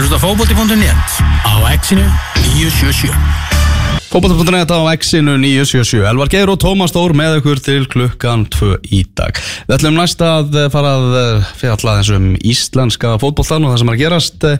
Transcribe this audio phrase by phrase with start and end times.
[0.00, 2.06] að hlusta fókbóti.net á exinu
[2.56, 3.50] 977
[4.10, 9.04] Fótbolta.net á X-inu 977 Elvar Geir og Tómas Stór með ykkur til klukkan 2 í
[9.14, 9.38] dag.
[9.68, 13.92] Við ætlum næst að eh, fara að eh, fjalla þessum íslenska fótboltan og það sem
[13.92, 14.56] er að gerast e,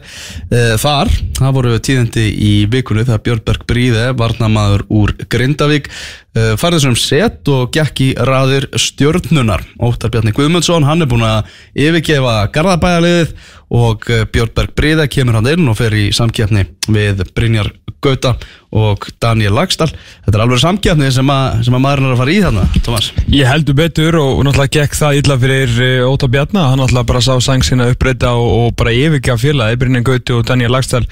[0.79, 1.11] þar.
[1.41, 5.91] Það voru tíðindi í vikunni þegar Björnberg Bríði, varnamaður úr Grindavík
[6.31, 11.49] farið þessum set og gekk í raðir stjörnunar Óttar Bjarni Guðmundsson, hann er búin að
[11.75, 13.33] yfirgefa Garðabæjarliðið
[13.71, 18.35] og Björnberg Bríði kemur hann inn og fer í samkeppni við Brynjar Gauta
[18.71, 22.33] og Daniel Lagstall þetta er alveg samkjafni sem, að, sem að maðurinn er að fara
[22.33, 23.09] í þarna, Thomas.
[23.35, 27.23] Ég heldur betur og náttúrulega gekk það illa fyrir eh, Óta Bjarnar, hann náttúrulega bara
[27.25, 31.05] sá sang sína uppbreyta og, og bara yfirgja félagi Brynjan Gauti og Daniel Lagstall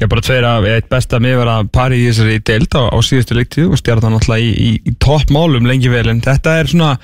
[0.00, 3.82] ég bara tveir af eitt besta miðvara pari í þessari deild á, síðustu leiktið og
[3.82, 6.08] stjárða náttúrulega í, í, í toppmálum lengi vel.
[6.10, 6.94] En þetta er svona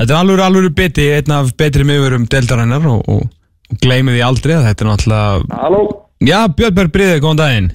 [0.00, 3.28] þetta er alveg alveg beti, einn af betri miðvurum deildarinnar og, og,
[3.70, 5.82] og gleymið því aldrei að þetta er náttúrulega Halló,
[6.20, 7.68] Já, Björnberg Bríði, góðan daginn.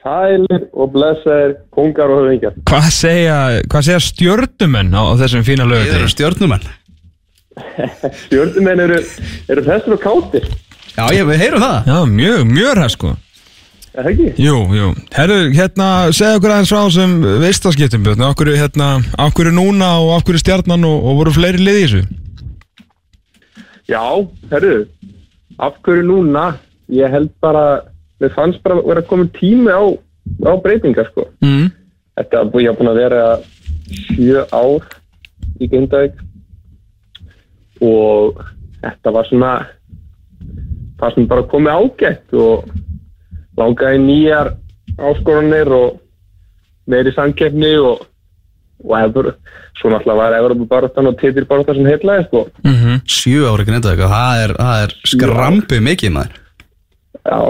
[0.00, 2.54] Sælir og blessaðir, kongar og höfingjar.
[2.70, 3.38] Hvað segja,
[3.68, 5.98] hvað segja stjörnumenn á, á þessum fína Þið lögutegin?
[5.98, 6.68] eru stjörnumenn.
[8.24, 9.00] Stjórnumenn eru,
[9.50, 10.46] eru þessir og kátir,
[10.94, 11.90] Já, ég, við heyrum það.
[11.90, 13.10] Já, mjög, mjög ræð sko.
[13.90, 14.30] Er það ekki?
[14.46, 18.88] Jú, jú, herru, hérna, segja okkur aðeins frá sem vistaskiptum Björn, okkur, hérna,
[19.26, 22.02] okkur núna og okkur stjarnan og, og voru fleiri liði í þessu
[23.90, 24.86] Já, herru,
[25.58, 26.44] af hverju núna?
[26.90, 27.82] Ég held bara,
[28.22, 29.82] við fannst bara vera komin tími á,
[30.46, 31.26] á breytingar, sko.
[31.42, 31.70] mm.
[32.18, 33.24] Þetta búið að búin að vera
[33.90, 34.86] sjö ár
[35.58, 36.18] í Grindavík
[37.82, 38.42] og
[38.82, 39.52] þetta var svona,
[41.00, 42.70] það sem bara komið ágætt og
[43.58, 44.52] langaði nýjar
[45.00, 45.98] áskoranir og
[46.90, 48.04] meiri samkeppni og,
[48.84, 49.30] og efur,
[49.80, 52.44] svo náttúrulega var Evropabaratan og titilbaratan sem heitlaði, sko.
[52.64, 56.38] Mm Sjö ári gnenda eitthvað, það er, það er skrampi mikið maður
[57.20, 57.40] Já,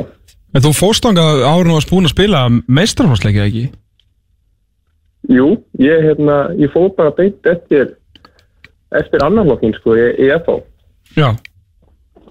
[0.50, 3.66] En þú fórst ánga árun og varst búin að spila meistarfársleikið ekki?
[5.30, 7.92] jú, ég, hérna, ég fóð bara beint eftir,
[8.98, 10.56] eftir annarlokkin, sko, í, í FH.
[11.18, 11.28] Já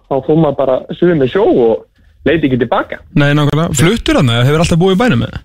[0.10, 1.86] Þá fóð maður bara suðið með sjó og
[2.26, 2.98] leiti ekki tilbaka.
[3.14, 5.36] Nei, nákvæmlega, fluttur hann eða hefur alltaf búið í bænum með?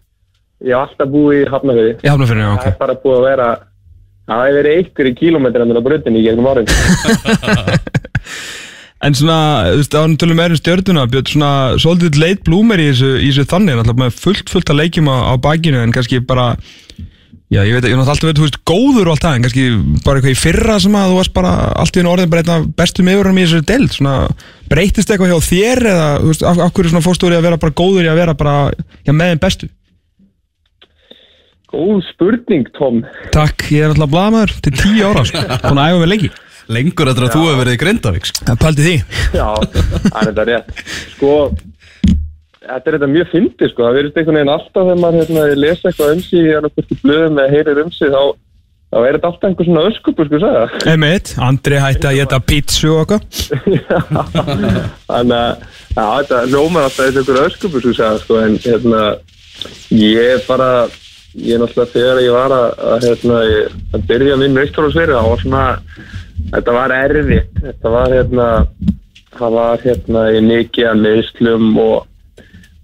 [0.65, 1.95] Ég hef alltaf búið í Hafnafjörði.
[2.01, 3.49] Í hafnafyrir, já, Það ok er bara búið að vera,
[4.25, 6.69] það hefur verið einhverju kílómetrar á brutinni í gegnum árin.
[9.05, 9.39] En svona,
[9.69, 11.51] þú veist, ánum tölum meira um stjörnuna, Björn, svona,
[11.83, 15.17] svolítið leit blúmer í þessu, í þessu þannig, náttúrulega með fullt, fullt að leikjum á,
[15.29, 16.47] á bakinu, en kannski bara,
[17.53, 19.67] já, ég veit, ég náttúrulega alltaf veit, þú veist, góður og allt það, en kannski
[20.07, 21.53] bara eitthvað í fyrra sem að þú varst bara,
[21.85, 24.17] allt í einu orðin bara einn af bestu meðurum í þessu deild, svona,
[24.73, 27.77] breytist eitthvað hjá þér eða, þú veist, af, af hverju svona fórstúri að vera bara
[27.83, 28.57] góður í að vera bara,
[29.05, 29.69] já, með þeim bestu?
[31.75, 33.01] Góð spurning, Tom.
[33.35, 36.29] Takk, ég er alltaf blamaður til tíu ára, sko, búin að æfa mig lengi.
[36.75, 38.39] Lengur eftir að þú hefur verið í Grindavík sko.
[38.47, 38.97] Það paldi því.
[39.35, 40.69] Já, það er þetta rétt.
[41.17, 41.33] Sko,
[42.63, 43.81] þetta er þetta mjög fyndið, sko.
[43.83, 47.01] Það verðist einhvern veginn alltaf þegar maður hérna, lesa eitthvað um sig, eða hvort í
[47.03, 48.23] blöðum eða heyrir um sig, þá,
[48.95, 50.67] þá er þetta alltaf einhver svona öskupur, sko, sagða.
[50.95, 53.23] Emmett, Andri hætti að geta pítsu og eitthvað.
[55.11, 55.53] Þannig að,
[60.71, 61.03] já,
[61.35, 65.29] og ég ég náttúrulega þegar ég var að, að hérna, ég, að byrja minn það
[65.29, 65.63] var svona,
[66.53, 68.49] þetta var erfitt, þetta var hérna,
[69.35, 72.07] það var hérna í mikið að meðslum og,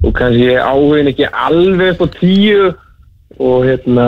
[0.03, 2.73] og kannski áhugin ekki alveg upp á tíu
[3.39, 4.07] og hérna,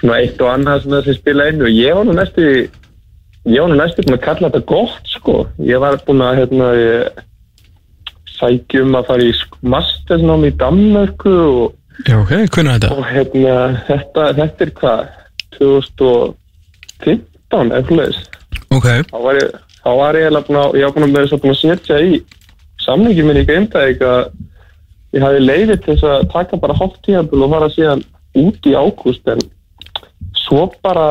[0.00, 2.50] svona eitt og annað sem þessi spila inn og ég var nú næstu,
[3.48, 6.68] ég var nú næstu búin að kalla þetta gott, sko, ég var búin að, hérna,
[6.76, 7.24] ég,
[8.36, 9.34] sækjum að fara í
[9.64, 11.74] mastersnám í Danmörku og
[12.04, 12.90] Já, ok, hvernig er þetta?
[12.92, 13.56] og hérna,
[13.88, 15.00] þetta, þetta er hvað?
[15.56, 17.96] 2015 eftir
[18.74, 19.48] Ok, þá var ég
[19.86, 21.96] þá var ég eiginlega búin að, ég var búin að vera svo búin að setja
[22.02, 22.04] í
[22.82, 24.22] samlingin minn í Grindavík að
[25.14, 28.02] ég hafi leiðið til þess að taka bara hálft tíðanbúl og fara síðan
[28.36, 29.40] út í ágúst en
[30.42, 31.06] svo bara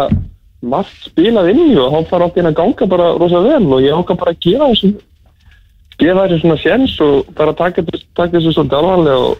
[0.65, 3.79] margt spilað inn í og þá fara átt inn að ganga bara rosa vel og
[3.85, 4.89] ég ákvað bara að gefa þessu
[6.01, 7.79] gefa þessu svona sjens og bara taka,
[8.17, 9.35] taka þessu svolítið alvarlega og,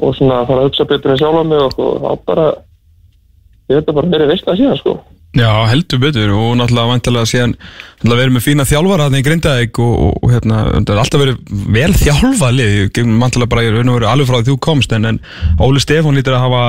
[0.00, 2.50] og svona fara að hugsa betur en sjálfa mig og, og þá bara
[3.70, 4.98] ég veit að bara verið veist að síðan sko.
[5.38, 6.32] Já, heldur betur.
[6.34, 7.52] Og náttúrulega vantilega síðan
[8.02, 11.52] verið með fína þjálfara þarna í Grindavík og, og, og hérna, það er alltaf verið
[11.76, 12.80] vel þjálfað lið,
[13.20, 15.20] vantilega bara raun og veru alveg frá því þú komst en, en
[15.62, 16.64] Óli Stefán lítur að hafa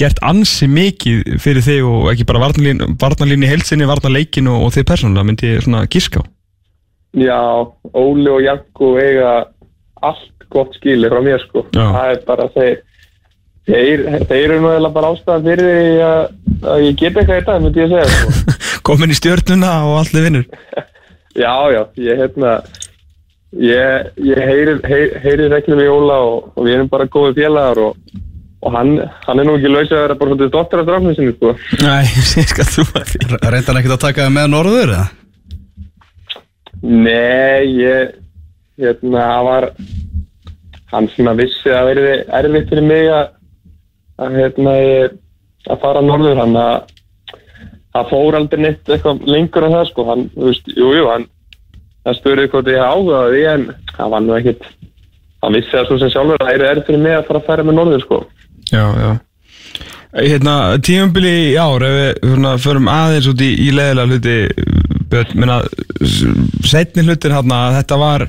[0.00, 4.88] gert ansi mikið fyrir þig og ekki bara varnalín, í heilsinni, varnaleikin og, og þið
[4.88, 6.30] persónulega myndi ég svona gíska á.
[7.12, 7.38] Já,
[7.92, 9.32] Óli og Janko eiga
[10.02, 11.66] allt gott skili frá mér sko.
[11.72, 11.84] Já.
[11.84, 12.78] Það er bara þeir,
[13.68, 16.22] þeir, þeir eru eiginlega bara ástæðan fyrir því að,
[16.74, 18.56] að ég get eitthvað í dag, myndi ég segja sko.
[18.86, 20.48] Komin í stjörnuna og allir vinnur.
[21.32, 22.58] Já, já, ég hérna,
[23.56, 27.80] ég, ég heyri, heyri, heyri reglum í Óla og, og við erum bara góði félagar
[27.80, 28.18] og,
[28.60, 28.90] og hann,
[29.24, 31.54] hann er nú ekki laus að vera bara svona dottir af drafnum sinni sko.
[31.80, 32.04] Nei,
[32.42, 35.06] ég skal þú að því Reyndan ekkert að taka þig með norður eða?
[36.82, 38.12] Nei, ég
[38.82, 39.68] hérna, það var
[40.92, 43.30] hann svona vissi að verði erfitt fyrir mig að
[44.20, 44.74] að, hérna,
[45.70, 46.40] að fara norður.
[46.42, 46.92] Hann að
[47.92, 51.26] það fór aldrei neitt eitthvað lengur en það sko, hann, þú veist, jú, jú, hann
[52.02, 54.64] það spurði hvort ég áhugaði því en það var nú ekkit
[55.42, 57.66] hann vissi að svo sem sjálfur að það erfitt fyrir mig að fara að færa
[57.66, 58.22] með norður sko.
[58.72, 59.12] Já, já.
[60.12, 60.54] Hérna,
[60.84, 64.34] tímambili í ár ef við svona, förum aðeins út í, í leðilega hluti
[65.12, 65.58] Björn, minna
[66.68, 68.26] setni hlutin hérna, þetta var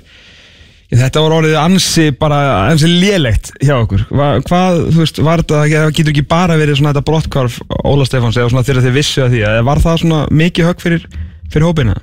[1.00, 4.06] þetta var orðið ansi bara ansi lélegt hjá okkur.
[4.12, 8.08] Hva, hvað, þú veist, var þetta, það getur ekki bara verið svona þetta brottkvarf Óla
[8.08, 11.08] Stefáns eða svona þegar þið vissu að því, eða var það svona mikið högg fyrir,
[11.54, 11.98] fyrir hópina?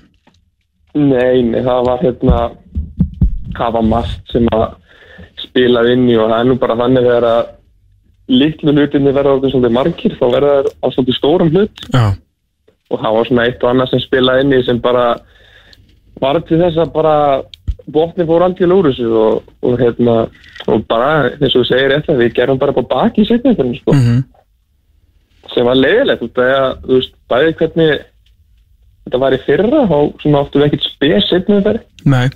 [0.99, 2.41] Nei, nei, það var hérna
[3.57, 4.67] það var margt sem að
[5.41, 7.41] spilað inn í og það er nú bara þannig þegar að
[8.31, 11.87] litlu hlutinni verða okkur svolítið margir þá verða það á svolítið stórum hlut.
[11.91, 12.05] Já,
[12.91, 15.05] og það var svona eitt og annað sem spilað inn í sem bara
[16.21, 17.15] var til þess að bara
[17.95, 20.17] botni fór algjörlega úr þessu og, og hérna
[20.67, 23.97] og bara eins og þú segir eftir við gerum bara på baki í setningum sko,
[23.97, 24.21] mm
[25.51, 26.51] sem var leiðilegt út af
[26.87, 28.03] að bæði hvernig
[29.05, 31.31] þetta var í fyrra og svona áttu við ekkert spes
[32.07, 32.29] nei.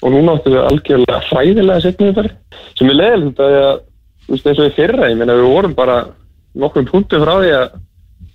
[0.00, 2.28] Og núna áttu við algjörlega hræðilega setningum
[2.76, 3.70] sem er leiðilegt út af að
[4.30, 5.96] veist eins og í fyrra, ég meina við vorum bara
[6.60, 7.78] nokkrum punktum frá því að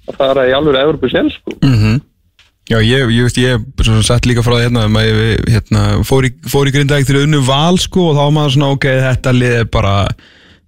[0.05, 1.55] að fara í alveg Evropu selv sko.
[1.61, 2.01] Mm
[2.65, 6.25] Já, ég, ég veist, ég sett líka frá því hérna, um að ég hérna, fór
[6.25, 9.33] í, fór í grindaðið til unnu val sko og þá var maður svona, ok, þetta
[9.35, 9.93] lið er bara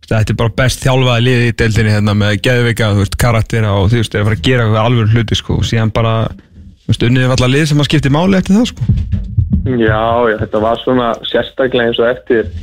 [0.07, 3.89] þetta er bara best þjálfaði lið í deildinni hérna með geðveika, þú veist, karaktera og
[3.91, 6.13] þú veist, það er að fara að gera eitthvað alveg hluti sko og síðan bara,
[6.85, 8.91] þú veist, unnið er alltaf lið sem að skipti máli eftir það sko
[9.67, 12.53] Já, já, þetta var svona sérstaklega eins og eftir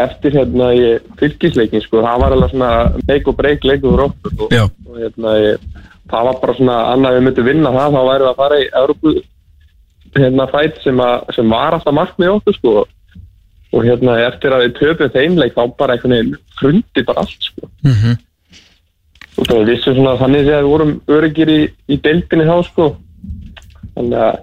[0.00, 0.86] eftir hérna í
[1.20, 2.70] fylgisleikin sko, það var alveg svona
[3.06, 4.16] make or break leikur og,
[4.50, 4.64] Já.
[4.66, 5.68] og hérna ég,
[6.10, 9.14] það var bara svona annað við myndum vinna það, þá væri að fara í Európu
[10.14, 12.74] hérna fætt sem, að- sem var alltaf markmið okkur sko
[13.74, 17.42] og hérna eftir að við töpum þeim leik þá bara einhvern veginn hrundi bara allt
[17.48, 18.16] sko mm -hmm.
[19.38, 22.96] og það vissum svona þannig að við vorum öryggir í, í deildinni þá sko
[23.96, 24.38] þannig að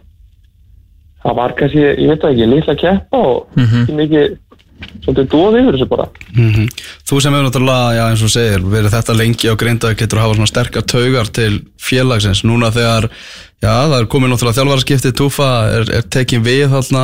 [1.23, 3.81] það var kannski, ég veit það ekki, litla keppa og Mhm.
[3.81, 4.37] ekki mikið
[5.03, 6.67] svolítið dóð yfir þessu bara Mm
[7.11, 10.23] Þú sem hefur náttúrulega, já eins og segir, verið þetta lengi á grinda getur að
[10.25, 12.43] hafa svona sterkar taugar til félagsins.
[12.47, 13.09] Núna þegar,
[13.59, 17.03] já það er komið náttúrulega þjálfaraskiptið, Túfa er, er tekin við þarna,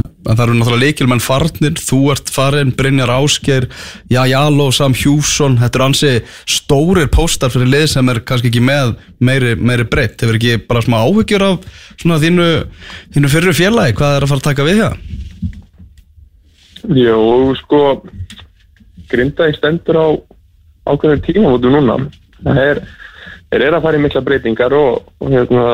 [0.00, 3.68] en það eru náttúrulega leikilmenn farnir, þú ert farin, Brynjar Ásgeir,
[4.10, 6.12] já Jaló, Sam Hjússon, þetta eru ansi
[6.56, 10.18] stórir póstar fyrir lið sem er kannski ekki með meiri, meiri breytt.
[10.18, 11.68] Hefur ekki bara smá áhyggjur af
[12.00, 12.48] svona þínu,
[13.14, 15.22] þínu fyrir félagi, hvað er að fara að taka við það?
[16.84, 18.02] Jú, sko
[19.08, 20.06] Grindavík stendur á
[20.84, 21.96] ákveðin tímamótu núna.
[22.44, 22.80] Það er,
[23.56, 25.64] eru að fara í mikla breytingar og, og hérna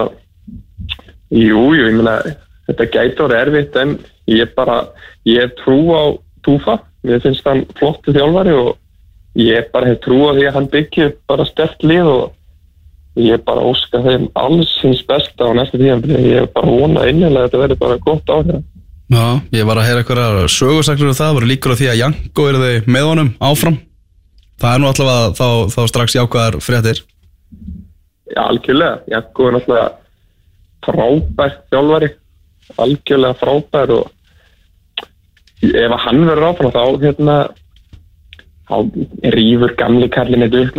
[1.35, 2.19] jú, jú, ég meina
[2.69, 3.97] þetta gæti orðið erfitt en
[4.31, 4.83] ég bara,
[5.27, 6.05] ég hef trú á
[6.41, 8.77] Túfa, mér finnst hann flottu þjálfari og
[9.37, 13.67] ég bara hef trú á því að hann upp bara stert lið og ég bara
[13.67, 17.81] óska þeim alls hins besta á næsta tíðan ég bara vonað innilega að þetta verður
[17.83, 18.63] bara gott áhrif
[19.11, 19.25] Já,
[19.57, 22.61] ég var að heyra eitthvað sögursaklir um það, voru líkur á því að Janko eru
[22.63, 23.79] þau með honum áfram
[24.61, 27.01] það er nú allavega þá, þá strax jákvæðar fréttir
[28.31, 29.01] Já, algjörlega.
[29.11, 29.89] Jakko er náttúrulega
[30.87, 32.11] frábær þjálfari,
[32.79, 34.13] algjörlega frábær og
[35.67, 37.37] ef að hann verður áfram þá hérna
[38.71, 38.77] þá
[39.35, 40.79] rýfur gamli kallin þetta upp.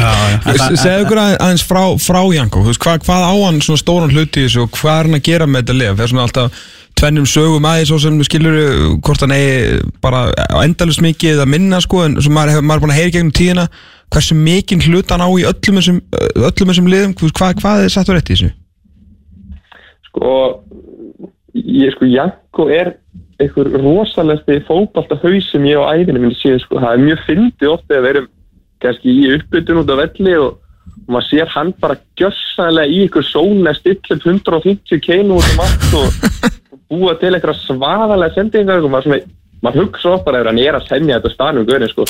[0.00, 0.10] Já,
[0.48, 4.72] já Segðu ykkur aðeins- frá, frá Janko, hvað, hvað á hann svona stóran hluti og
[4.80, 5.92] hvað er hann að gera með þetta lið?
[5.98, 6.62] Það er svona alltaf
[7.00, 8.56] tvennum sögum aðeins og sem skilur
[9.04, 10.26] hvort hann eigi bara
[10.60, 13.34] endalust mikið eða minna sko, en svo maður hefur maður búin að heyra í gegnum
[13.36, 13.66] tíðina
[14.10, 16.00] hversu mikinn hlut hann á í öllum þessum,
[16.36, 18.50] öllum þessum liðum, hvað, hvað er satt og rétt í þessu?
[20.10, 20.32] Sko,
[21.54, 22.94] ég sko, Jakko er
[23.40, 26.80] einhver rosalegsti fótbalta haus sem ég á æfinu minni séð, sko.
[26.82, 28.26] Það er mjög fyndið oft þegar við erum
[28.84, 30.58] kannski í uppbytun út af velli og,
[31.10, 36.50] maður sér hann bara gjössanlega í einhver sóna stillum 150 keinu út um allt og
[36.90, 39.20] búa til einhverja svaðalega sendingar og maður svona,
[39.64, 42.06] maður hugsa bara ef hann er að semja þetta stanum görin, sko.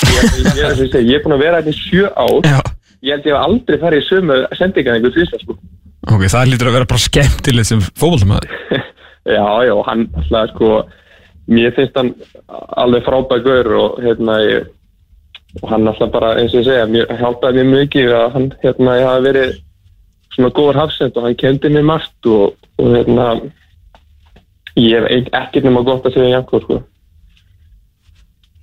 [0.56, 2.06] Ég, er búin að vera þetta í sjö
[2.46, 2.60] Já.
[3.00, 5.58] ég held ég hef aldrei farið í sömu sendingar einhver tvisar, sko.
[6.08, 8.56] Ok, það lítur að vera bara skemmtilegt sem fótballtamaður.
[9.30, 10.68] Já, já, hann alltaf sko,
[11.52, 12.14] mér finnst hann
[12.80, 14.70] alveg frábæð gaur og hérna ég,
[15.60, 18.96] og hann alltaf bara eins og ég segja, mér hjálpaði mér mikið að hann hérna
[18.96, 19.52] ég hafi verið
[20.34, 23.28] svona góður hafsend og hann kendi mér margt og, og hérna
[24.76, 26.80] ég hef ek- ekkert nema gott að segja Janko sko.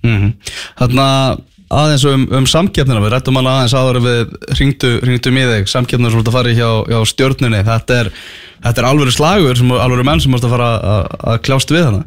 [0.06, 0.32] Mm
[0.78, 5.42] Þannig að aðeins um, um samkeppnina, við rættum hana aðeins en við ringdu, ringdum í
[5.50, 8.10] þig, samkeppnina sem þú ert að fara í hjá, hjá stjórnunni, þetta er,
[8.64, 11.74] þetta er alveg slagur, sem, alveg menn sem þú ert að fara að, að kljást
[11.74, 12.00] við hana.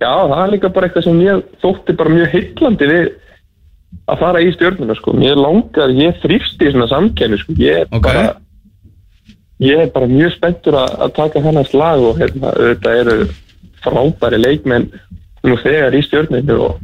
[0.00, 3.10] Já, það er líka bara eitthvað sem ég þótti bara mjög heillandi við
[4.08, 5.12] að fara í stjórnuna sko.
[5.20, 7.58] Mér langar, ég þrýfst í svona samkenni sko.
[7.60, 8.06] Ég er Ok.
[8.08, 8.39] bara
[9.60, 13.16] ég er bara mjög spenntur að, að taka hennar slag og hérna, þetta eru
[13.84, 14.88] frábæri leikmenn
[15.46, 16.82] nú þegar í stjórninu og,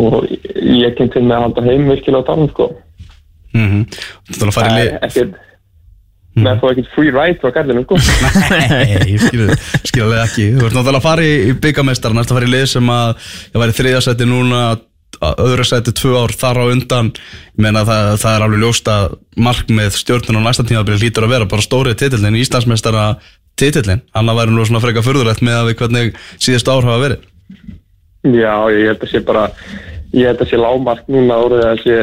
[0.00, 2.68] og ég kem til með að halda heim virkilega á talum sko.
[3.52, 3.82] Mm -hmm.
[4.28, 4.92] Þú ert að fara í Það lið.
[4.92, 5.40] er ekkert
[6.72, 7.96] ekkert free ride frá gardinu sko.
[8.52, 10.46] Nei, skilur ekki.
[10.56, 13.14] Þú ert náttúrulega að fara í, byggamestara, næst að fara í lið sem að
[13.52, 14.80] var í þriðasæti núna, að
[15.20, 17.12] öðru sæti tvö ár þar á undan.
[17.52, 21.36] Ég meina það, það er alveg ljóst að markmið stjórnun á næsta tímabili hlýtur að
[21.36, 23.06] vera bara stórið titillin, Íslandsmeistara
[23.60, 24.02] titillin.
[24.16, 27.30] Hann að væri nú svona freka furðulegt með að við hvernig síðust ár hafa verið.
[28.22, 29.48] Já, ég held að sé bara
[30.12, 31.96] ég held að sé lágmark núna orðið að sé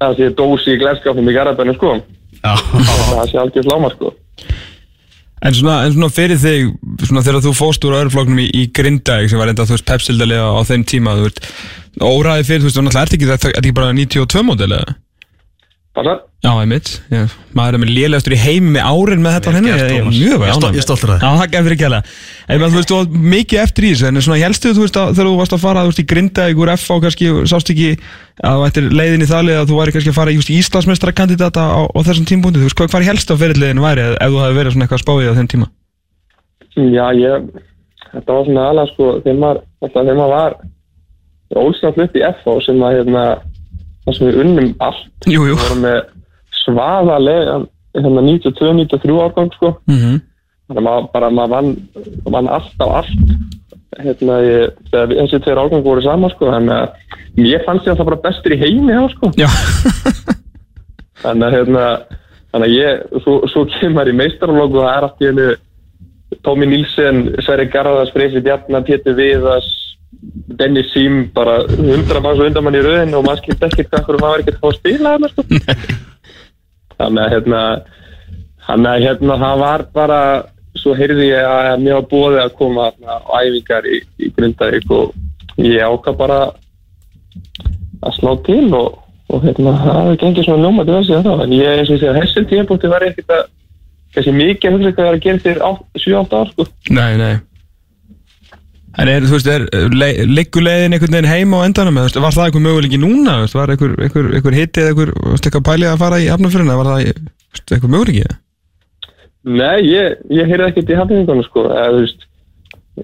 [0.00, 1.96] að sé dósi í glerskapnum í garabænu sko
[2.40, 4.12] Já, það sé algjör lágmark sko
[5.40, 6.72] En svona, en svona fyrir þig,
[7.08, 10.50] svona þegar þú fóst úr öðrufloknum í, í Grindavík sem var enda, þú veist, pepsildalega
[10.52, 11.40] á þeim tíma, þú veist,
[11.96, 14.96] óræði fyrir, þú veist, þú náttúrulega ert ekki, það er ekki bara 92 módel eða?
[16.00, 16.20] Passar?
[16.40, 19.68] Já, einmitt, já, maður er með lélegastur í heimi með árin með þetta á henni,
[19.68, 20.78] ég er mjög stol- ánægður.
[20.78, 21.18] ég stoltur þér.
[21.20, 22.12] Já, það gefur ekki alveg.
[22.48, 25.10] En þú veist, þú var mikið eftir í þessu, en svona helstu þú veist, að,
[25.18, 27.90] þegar þú varst að fara, þú veist, í Grindavík úr F og kannski, sást ekki
[28.40, 31.60] að þú ættir leiðin í þalið að þú væri kannski að fara í just, Íslandsmeistrakandidata
[31.68, 34.40] á, á þessum tímpunkti, þú veist, hvað, hvað er helst á fyrirliðinu væri ef þú
[34.40, 35.68] hefði verið svona eitthvað spáið á þeim tíma?
[36.80, 37.52] Já, ég
[38.16, 40.52] þetta var svona alveg sko þegar maður, alltaf þegar maður var
[41.60, 43.49] ólsnátt upp í FH
[44.10, 45.06] að það sem við unnum allt.
[45.26, 45.54] Jú, jú.
[45.54, 46.00] við vorum með
[46.60, 47.60] svaðalega
[47.96, 49.72] hérna 92-93 árgang sko.
[49.86, 50.20] Mm -hmm.
[50.66, 51.70] þannig að maður bara maður vann,
[52.24, 53.14] vann allt á allt.
[54.00, 56.88] Hérna ég, þessi tveir árgang voru saman sko þannig að
[57.36, 59.32] mér fannst ég alltaf bara bestur í heimi þá sko.
[61.22, 61.84] Þannig að hérna
[62.50, 65.50] þannig að ég, svo, svo kemur í meistarlóku og það er allt í hennu
[66.46, 69.66] Tómi Nílsen, Sverri Garðars, Freysi Bjarnar, Pétur Viðas
[70.60, 74.06] Dennis Sím, bara hundra manns og hundra mann í rauðin og maður skilt ekkert hvað
[74.06, 75.44] hverju maður var ekkert að fá að spila þarna sko.
[77.00, 77.60] þannig að hérna
[78.66, 80.22] þannig að hérna það var bara
[80.80, 85.14] svo heyrði ég að mér var búið að koma á æfingar í, í Grindavík og
[85.64, 86.40] ég ákvað bara
[88.00, 89.00] að slá til og,
[89.30, 92.16] og hérna, það gengið svona ljómandi þessi að það, en ég eins og ég segja,
[92.20, 93.44] þessum tímpúti var ég ekkert að
[94.14, 95.56] kannski mikið að hugsa hvað það er að gera til
[96.04, 96.66] 7-8 ár sko.
[96.96, 97.34] nei, nei.
[98.98, 102.34] En er, þú veist, er, le, liggur leiðin einhvern veginn heim á endanum, veist, var
[102.34, 106.00] það eitthvað möguleiki núna, veist, var einhver, einhver, einhver hitti eða einhver, eitthvað pælið að
[106.02, 107.12] fara í hafnafjöruna, var það,
[107.60, 108.40] eitthvað möguleiki?
[109.46, 112.26] Nei, ég, ég heyrði ekkert í hafningunum sko, eða þú veist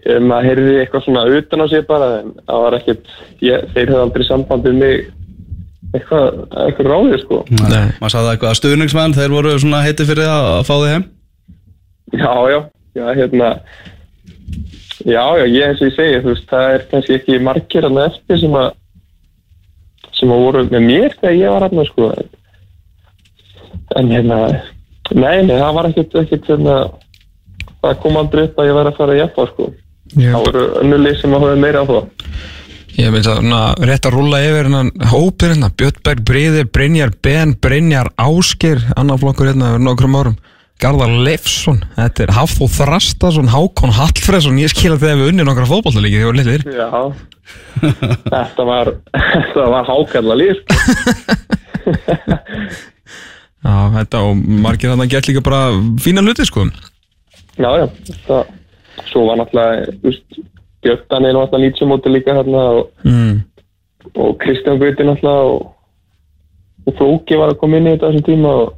[0.03, 3.15] eh, maður heyrði eitthvað svona utan á sig bara en það var ekkert,
[3.47, 4.97] ég, þeir hefði aldrei samband við mig
[5.95, 7.43] eitthvað, eitthvað ráðið sko.
[7.63, 7.95] Nei.
[8.03, 11.07] maður sagði eitthvað að stuðningsmenn, þeir voru svona heiti fyrir að, að fá þig heim.
[12.17, 12.59] Já, já,
[12.99, 13.55] já, hérna
[15.05, 18.03] Já, já, ég eins og ég segi, þú veist, það er kannski ekki margir að
[18.07, 18.69] eftir sem að
[20.17, 22.11] sem að voru með mér þegar ég var aðna, sko.
[23.97, 24.39] En, hérna
[25.13, 26.77] nei, nei, það var ekkert, ekkert hérna,
[27.85, 29.69] það kom aldrei upp að ég væri að fara að jafna, sko.
[30.15, 30.31] Já.
[30.31, 32.05] það voru önnulið sem að hafa meira á það
[32.97, 37.53] Ég myndi að na, rétt að rúlla yfir hennan hópir hérna, Björnberg Bríði, Brynjar Ben,
[37.61, 40.39] Brynjar Ásker, annar flokkur hérna fyrir nokkrum árum,
[40.83, 45.69] Garðar Leifsson, þetta er Hafþó Þrastason, Hákon Hallfreðsson, ég skil að þegar við unnið nokkra
[45.71, 46.63] fótballtalíki þegar við vorum litlir.
[46.77, 46.91] Já,
[48.35, 48.91] þetta var
[49.33, 50.59] þetta var hákalla líf
[53.67, 55.63] Já, þetta og margir þannig gett líka bara
[56.03, 56.67] fína hluti sko.
[57.57, 58.43] Já, já, þetta
[59.11, 60.41] svo var náttúrulega, þú veist
[60.85, 63.41] Björn er náttúrulega lýtsumóti líka hérna og Mm.
[64.15, 65.73] og Kristján Gauti náttúrulega og,
[66.87, 68.75] og Flóki var að koma inn í þetta þessum tíma og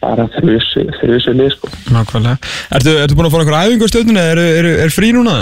[0.00, 1.70] þeir vissu, þeir vissu lið sko.
[1.92, 2.36] Nákvæmlega.
[2.78, 5.34] Ertu, ertu búin að fá einhver æfingu á stöðunni eða er, er, er frí núna?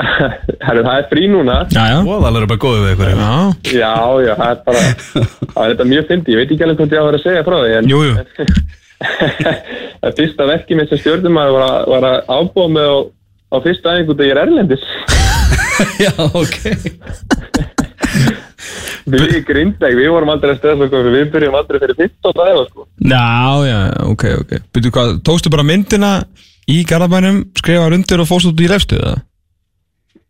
[0.66, 1.56] Herru, það er frí núna.
[1.74, 1.98] Já, já.
[2.00, 3.10] Og það er bara góðið við ykkur.
[3.12, 3.32] Já,
[3.76, 3.92] Já,
[4.24, 4.84] já, það er bara,
[5.54, 7.26] það er þetta mjög fyndi, ég veit ekki alveg hvað ég á að vera að
[7.26, 8.14] segja frá því, en jú, jú.
[10.00, 12.98] það fyrsta verkið mitt sem stjórnumæður var, að- var að ábúa með á,
[13.52, 14.84] á fyrsta æfingu þegar ég er erlendis.
[16.04, 16.58] Já, ok.
[19.14, 22.60] Við í Grindæk, við vorum aldrei að stressa okkur, við byrjum aldrei fyrir 15 dagar,
[22.70, 22.86] sko.
[23.10, 23.24] Já,
[23.68, 23.78] já,
[24.10, 24.54] ok, ok.
[24.76, 26.12] Byrju hvað, tókstu bara myndina
[26.70, 29.20] í Garðabænum, skrifaði undir og fórst út í lefstuð það?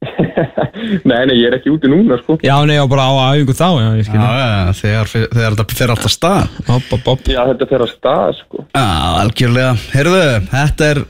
[1.10, 2.38] nei, nei, ég er ekki úti núna, sko.
[2.46, 4.32] Já, nei, já, bara á æfingu þá, já, ég Já, skilja.
[4.32, 6.58] já, þegar, þegar þetta fer alltaf stað.
[6.70, 7.28] Hopp, hopp, hopp.
[7.28, 8.66] Já, þetta fer á stað, sko.
[8.72, 8.84] Já,
[9.20, 9.72] algjörlega.
[9.92, 10.22] Heyrðu,
[10.54, 11.02] þetta er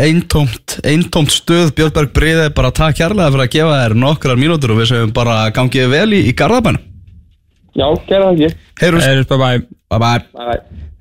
[0.00, 4.78] eintómt, eintómt stöð Björnberg Bríði bara takk kærlega fyrir að gefa þér nokkrar mínútur og
[4.78, 6.84] við segjum bara gangið vel í, í Garðabænum
[7.80, 8.68] Já, gerða það ekki.
[8.84, 10.60] Heyrjus, Eirus, bye bye bye bye Bye.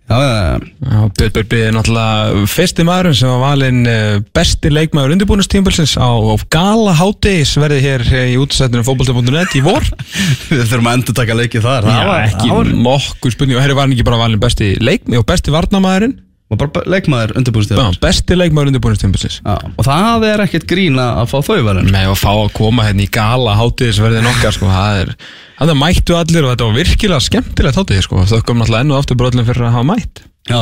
[0.10, 6.10] Já, Björn Björn er náttúrulega fyrsti maðurinn sem var valinn eh, besti leikmaður undirbúinustímbilsins á,
[6.10, 9.86] á gala hátegis verði hér eh, í útsættunum fótbolta.net í vor.
[10.50, 11.86] Við þurfum að endur taka leikið þar.
[11.92, 13.60] Það Já, var- ekki það var- nokkuð spurning.
[13.60, 16.18] Og herri var hann ekki bara valinn besti leikmaður og besti varnamaðurinn
[16.50, 21.38] var bara leikmaður undirbúinnstíð Já, besti leikmaður undirbúinustímbilsins og það er ekkert grín að fá
[21.46, 25.04] þau verðin með að fá að koma hérna í gala hátegis verði nokkar sko, það
[25.04, 25.14] er
[25.60, 29.20] það mættu allir og þetta var virkilega skemmtilegt hátegis sko, þökkum náttúrulega enn og aftur
[29.20, 30.22] bröðlum fyrir að hafa mætt.
[30.50, 30.62] Já,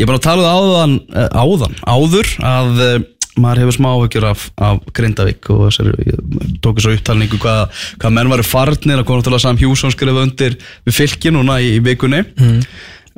[0.00, 2.94] ég er bara að tala um áðan, eh, áðan áður að uh,
[3.40, 8.16] maður hefur smá áhyggjur af, af Grindavík og þessari, ég tók þessu upptalningu hvað, hvað
[8.16, 10.56] menn varu farnir að koma til að Sam Hjússon skrifa undir
[10.88, 12.24] við fylki núna í, í vikunni.
[12.40, 12.64] Mm.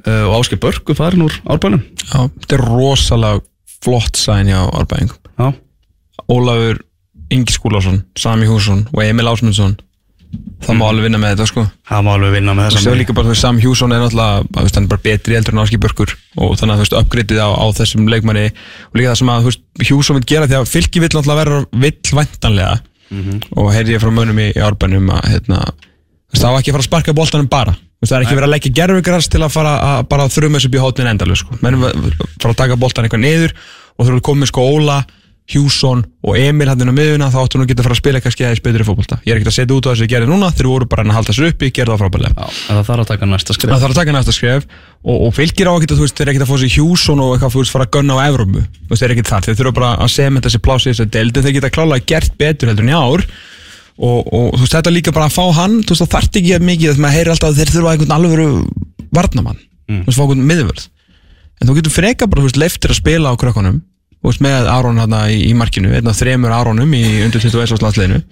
[0.06, 1.82] Og Ásker Börgu farin úr árbænum.
[2.08, 3.42] Já, þetta er rosalega
[3.82, 5.52] flott sæn hjá Árbæðingum Já,
[6.30, 6.82] Ólafur
[7.32, 9.78] Ingi Skúlason, Sami Hússon og Emil Ásmundsson.
[10.62, 11.62] Það má alveg vinna með þetta sko.
[11.88, 14.02] Það má alveg vinna með og þessa séu líka bara þú veist Sam Hjússon er
[14.02, 16.12] náttúrulega hann er bara betri eldur en Áski Börkur.
[16.38, 18.44] Og þannig að þú veist uppgriðið á, á þessum leikmanni.
[18.92, 19.48] Og líka það sem að
[19.88, 22.76] Hjússon vil gera því að fylki vill náttúrulega vera vill væntanlega.
[23.58, 25.58] Og heyrði ég frá mönnum í, í árbænum að hérna,
[26.40, 27.74] það var ekki að fara að sparka boltanum bara.
[28.02, 30.76] Það er ekki verið að leggja gerfugræs til að fara að bara þrjum þessu upp
[30.76, 31.58] í hótnin endalus sko.
[31.62, 31.84] mennum
[32.42, 33.52] fara að taka boltan eitthvað niður
[33.94, 35.02] og þú eru komið sko Óla
[35.52, 38.00] Hjússon og Emil hann inn á miðuna þá áttu nú að geta að fara að
[38.00, 39.18] spila kannski aðeins betri fótbolta.
[39.26, 41.16] Ég er ekkert að setja út á þessu ég gerði núna þeir voru bara að
[41.16, 44.00] halda sér uppi, gerði það en það þarf að taka næsta skrif það þarf að
[44.00, 44.66] taka næsta skref
[45.02, 47.34] og, og fylgir á að geta, þú veist, þeir ekkert að fá sér Hjússon og
[47.34, 48.62] eitthvað, fara að gunna á Evrópu.
[48.92, 51.46] Þeir eru ekkert þar, þeir þurfa bara að sementa sér plási í þessu deild, en
[51.48, 53.26] þeir geta klálega gert betur heldur en í ár
[54.02, 56.56] og, og þú veist, þetta líka bara að fá hann, þú veist, það þarf ekki
[56.56, 58.48] að mikið, maður heyrir alltaf að þeir þurfa einhvern alvöru
[59.14, 60.88] varnamann, þú veist, fá einhvern miðvörð
[61.62, 63.78] en þú getur freka bara, þú veist, leiftir að spila á krökkunum,
[64.18, 67.76] þú veist, með Aron hérna í, í markinu, einn af þremur Aronum í undir 21
[67.76, 68.22] árs landsliðinu.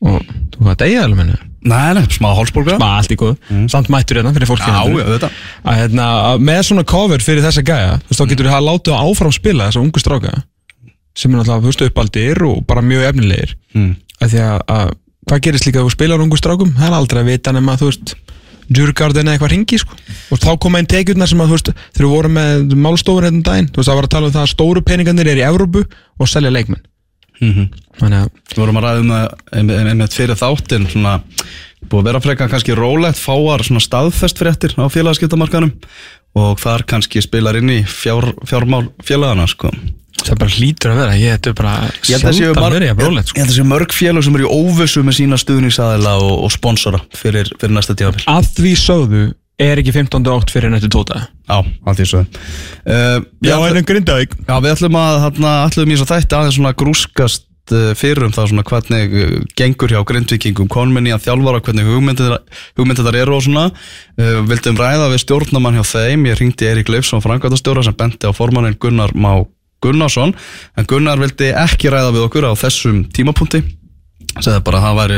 [0.00, 0.20] Og
[0.56, 2.78] þú veist, það er alveg menni Nei, nei, smá hálsbólga.
[2.80, 3.34] Bara allt í góð,
[3.68, 5.02] samt mættur hérna fyrir fólki Já, hérna.
[5.02, 8.48] já, þetta að, hérna, að með svona cover fyrir þessa gæja þú veist, þá getur
[8.48, 10.32] þú að láta það áfram spila þessa ungu stráka
[11.20, 13.52] sem er náttúrulega, þú veist, uppaldir og bara mjög efnilegir.
[13.76, 13.92] Mm.
[14.20, 14.92] Að því að, að
[15.30, 16.74] hvað gerist líka þú spilar ungu strákum?
[16.78, 18.14] Það er aldrei að vita nema, þú veist
[18.70, 19.96] Djurgardin eða eitthvað ringi, sko.
[20.30, 23.46] Og þá koma einn tekjurnar sem að, þú veist, þeir voru með málstofur hérna um
[23.48, 25.82] daginn, þú veist, það var að tala um það að stóru peningarnir er í Evrópu
[25.90, 26.84] og selja leikmenn.
[27.40, 31.14] Mm þannig að, Við vorum að ræða um það einmitt- fyrir þáttin svona,
[31.90, 35.72] búið að vera frekar kannski rólegt fáar svona staðfest fréttir á félagaskiptamarkanum
[36.40, 39.68] og þar kannski spilar inn í fjár, fjármál félagana sko.
[40.20, 41.74] Það bara hlýtur að vera ég þetta er bara
[42.10, 43.36] Ég held að marg, verið ég, að sko.
[43.36, 46.54] ég held að séu mörg félag sem eru í óvissu með sína stuðningsaðila og, og
[46.54, 49.26] sponsora fyrir, fyrir næsta tíðafél að því sögðu
[49.60, 50.32] er ekki 15.
[50.32, 54.34] átt fyrir nættu tóta Já, að því svo uh, Já, en Grindavík.
[54.46, 55.30] Já, við ætlum að
[55.68, 59.92] ætlum í svo þætti aðeins svona grúskast uh, fyrir um það svona hvernig uh, gengur
[59.92, 62.36] hjá grindvikingum konminni að þjálfara hvernig hugmyndir,
[62.78, 63.68] hugmyndir þar eru og svona.
[64.16, 66.28] Uh, vildum ræða við stjórnamann hjá þeim.
[66.30, 69.34] Ég ringdi Erik Leifsson frangvæðastjóra sem benti á formannin Gunnar Má
[69.84, 70.34] Gunnarsson.
[70.76, 73.62] En Gunnar vildi ekki ræða við okkur á þessum tímapunkti.
[74.40, 75.16] Segði bara að það væri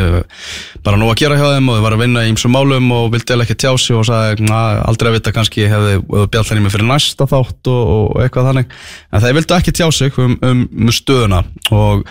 [0.87, 3.11] bara nóg að gera hjá þeim og þau var að vinna í ymsum málum og
[3.13, 5.99] vildi eða ekki tjá sig og sagði "Na, aldrei að vita kannski hefði
[6.33, 8.73] bjallin í mig fyrir næsta þátt og, og eitthvað þannig.
[9.13, 11.43] En þeir vildi ekki tjá sig um, um, um stöðuna.
[11.71, 12.07] Og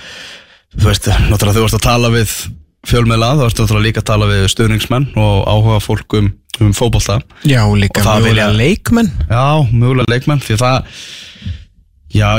[0.78, 2.36] þú veist, náttúrulega þú varst að tala við
[2.92, 6.30] fjölmiðla, þú varst náttúrulega líka að tala við stöðningsmenn og áhuga fólk um,
[6.62, 7.18] um fótbolta.
[7.50, 9.10] Já, líka vilja- leikmenn.
[9.26, 10.86] Já, mögulega leikmenn því það
[12.12, 12.36] Já,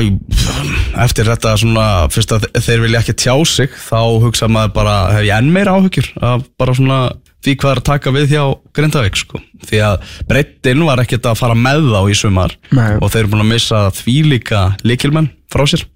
[1.00, 5.24] eftir þetta svona fyrst að þeir vilja ekki tjá sig þá hugsa maður bara, hef
[5.24, 6.98] ég enn meira áhugjur af bara svona
[7.42, 8.42] því hvað er að taka við hjá
[8.76, 12.98] Grindavík sko því að breyttin var ekkert að fara með þá í sumar Nei.
[13.00, 15.86] og þeir eru búin að missa því líka líkilmenn frá sér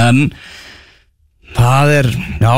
[0.00, 0.24] en
[1.56, 2.56] það er, já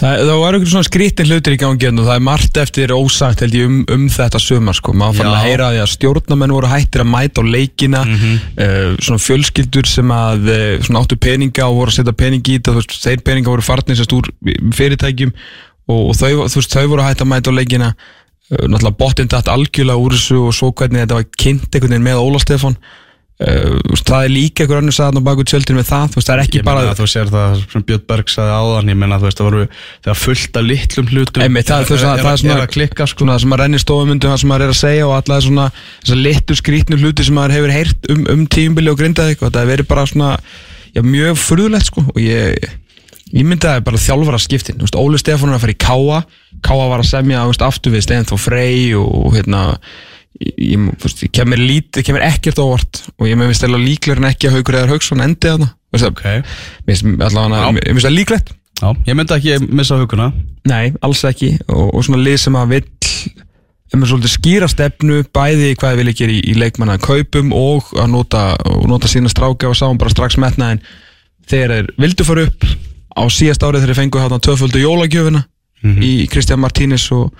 [0.00, 2.94] Það, það var einhvern svona skrítin hlutir í gangi hérna og það er margt eftir
[2.94, 4.94] ósagt held ég um, um þetta sumar sko.
[4.96, 9.22] Maður fann að heyra því að stjórnamenn voru hættir að mæta á leikina uh, svona
[9.22, 13.24] fjölskyldur sem að uh, svona áttu peninga og voru að setja peningi í þetta, þeir
[13.28, 14.32] peninga voru farnir sérst úr
[14.74, 17.94] fyrirtækjum og, og þau, veist, þau voru hætt að mæta á leikina.
[18.50, 22.08] Uh, náttúrulega botinn datt algjörlega úr þessu og svo hvernig þetta var kynnt einhvern veginn
[22.10, 22.76] með Óla Stefán
[23.34, 26.84] það er líka einhver önnur saðan á baku tjöldin með það, það er ekki bara
[26.86, 29.48] að þú sér það sem Björn Berg sagði áðan ég að veist það
[30.04, 31.42] þegar fullt af litlum hlutum.
[31.42, 33.24] Það, er, er svona, er að klikka sko.
[33.24, 36.22] svona það sem maður rennir stofumundum það sem maður er að segja og alla þessar
[36.22, 39.74] litlu skrítnu hluti sem maður hefur heyrt um, um tíumbili og grindaði og það hefur
[39.74, 40.30] verið bara svona
[41.02, 42.70] mjög furðulegt sko og ég,
[43.34, 46.24] að bara þjálfara skiptin Óli Stefán er að fara í Káa
[46.64, 49.72] Káa var að semja aftur við Stein Þó Frey og hérna
[50.40, 50.90] ég, ég,
[51.26, 54.58] ég kemur lítið, kemur ekkert á óvart og ég meðist eða líklegur en ekki að
[54.58, 55.54] Haukur eða Hauksson endi
[55.94, 56.14] veist það,
[57.68, 58.54] Ok, mér finnst það líklegt.
[58.80, 60.32] Já, ég myndi ekki missa huguna
[60.66, 62.88] Nei, alls ekki og, og svona lið sem að vill
[63.94, 68.42] um að skýra stefnu bæði hvað vilja gera í, í leikmanna kaupum og að nota,
[68.66, 70.82] og nota sína stráka og sáum bara strax metna en
[71.46, 72.66] þegar þeir vildu fara upp
[73.14, 75.44] á síðast árið þegar þeir fengu hérna tvöföldu jólagjöfuna
[76.02, 77.30] í Kristján Martínis og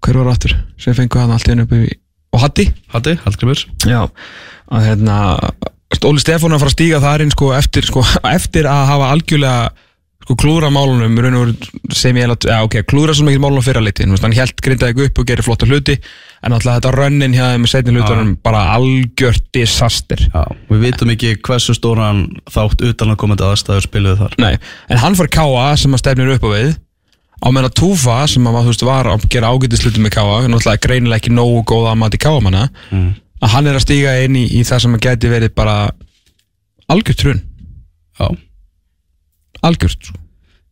[0.00, 1.92] hver var aftur sem fengu hérna allt í hennu upp í
[2.36, 4.04] og Hatti Hatti, Hallgrimur Já,
[4.70, 5.16] að hérna
[6.06, 8.04] Óli Stefán er að fara að stíga þar inn sko, eftir, sko,
[8.36, 9.58] eftir að hafa algjörlega
[10.26, 11.14] sko, klúra málunum
[11.94, 14.64] sem ég held að, ja, ok, klúra svo mikið málunum fyrir að leiti, hann held
[14.66, 15.96] grindaði upp og gerir flotta hluti,
[16.42, 20.24] en alltaf þetta rönnin hjá þeim með setni hlutunum bara algjört disaster.
[20.26, 24.36] Já, við vitum ekki hversu stóran þátt utan að komandi aðstæður spiluðu þar.
[24.42, 24.58] Nei,
[24.90, 26.74] en hann fór Káa sem að stefnir upp á við
[27.36, 30.82] á meðan að Túfa sem að þú veist var að gera ágætisluti með Káa, náttúrulega
[30.86, 33.14] greinilega ekki nógu góða að mati Káa manna Mm.
[33.42, 35.90] að hann er að stíga inn í, í það sem að geti verið bara
[36.88, 37.42] algjört trun,
[38.18, 38.28] Já,
[39.66, 40.16] algjört sko.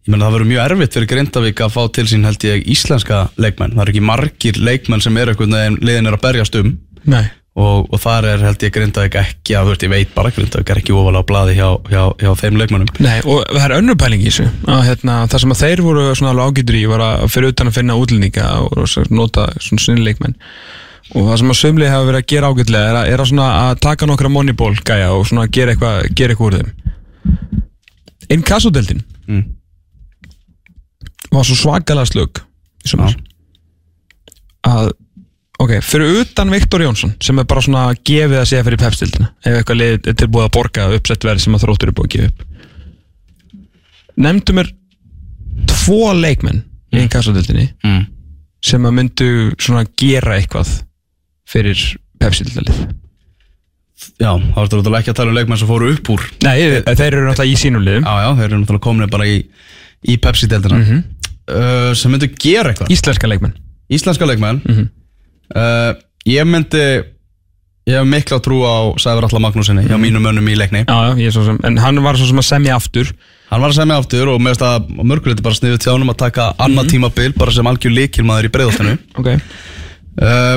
[0.04, 3.20] ég meina það verður mjög erfitt fyrir Grindavík að fá til sín held ég íslenska
[3.40, 6.74] leikmenn Það eru ekki margir leikmenn sem einhvern veginn liðin er að berjast um
[7.04, 7.24] Nei.
[7.54, 10.94] Og, og þar er held ég Grindavík ekki að ég veit bara Grindavík er ekki
[10.96, 14.30] ofalega á blaði hjá, hjá, hjá þeim leikmennum Nei, og það er önnur pæling í
[14.30, 14.46] þessu.
[14.66, 17.70] Að hérna, það sem að þeir voru svona alveg ágætur í var að fyrir utan
[17.70, 20.34] að finna útlendinga og svo nota svona sinnileikmenn
[21.14, 23.48] og það sem að sömlið hafa verið að gera ágætlega er að, er að, svona
[23.60, 26.72] að taka nokkra moneyball gæja og svona gera eitthvað gera eitthvað úr þeim.
[28.38, 29.44] Inkasso-deldin Mm.
[31.32, 32.42] var svo svakalega slögg
[32.84, 33.14] í sumar.
[34.68, 34.90] Að
[35.62, 39.58] ok, fyrir utan Viktor Jónsson sem er bara svona gefið að segja fyrir pepstildina ef
[39.58, 42.32] eitthvað lið er tilbúið að borga uppsett verð sem að þróttur er búið að gefa
[42.32, 42.48] upp.
[44.24, 44.72] Nefndu mér
[45.70, 46.64] tvo leikmenn
[46.94, 48.02] í inkassodildinni mm.
[48.64, 50.76] sem að myndu svona gera eitthvað
[51.50, 51.88] fyrir
[52.22, 52.84] pepstildalið
[54.20, 56.24] Já, þá ertu náttúrulega ekki að tala um leikmenn sem fóru upp úr.
[56.44, 58.04] Nei, þeir eru náttúrulega í sínum liðum.
[58.04, 59.36] Já, já, þeir eru náttúrulega komin bara í,
[60.10, 62.90] í Pepsi-deldina uh, sem myndu gera eitthvað.
[62.94, 63.56] Íslenska leikmenn.
[63.94, 64.60] Íslenska leikmenn.
[64.66, 64.90] Mhm.
[65.52, 65.90] Uh,
[66.24, 66.86] Ég myndi
[67.84, 70.86] Ég hef mikla trú á Sæður Alla Magnúsinni hjá mínum mönnum í leikni.
[70.88, 73.10] Já, já, ég er svo sem, en hann var svo sem að semja aftur.
[73.50, 76.16] Hann var að segja mig aftur og mér finnst að mörguleiti bara sniðið tjánum að
[76.22, 79.28] taka annað tímabil bara sem algjör líkilmaður í breiðoltinu Ok.
[80.16, 80.56] Uh,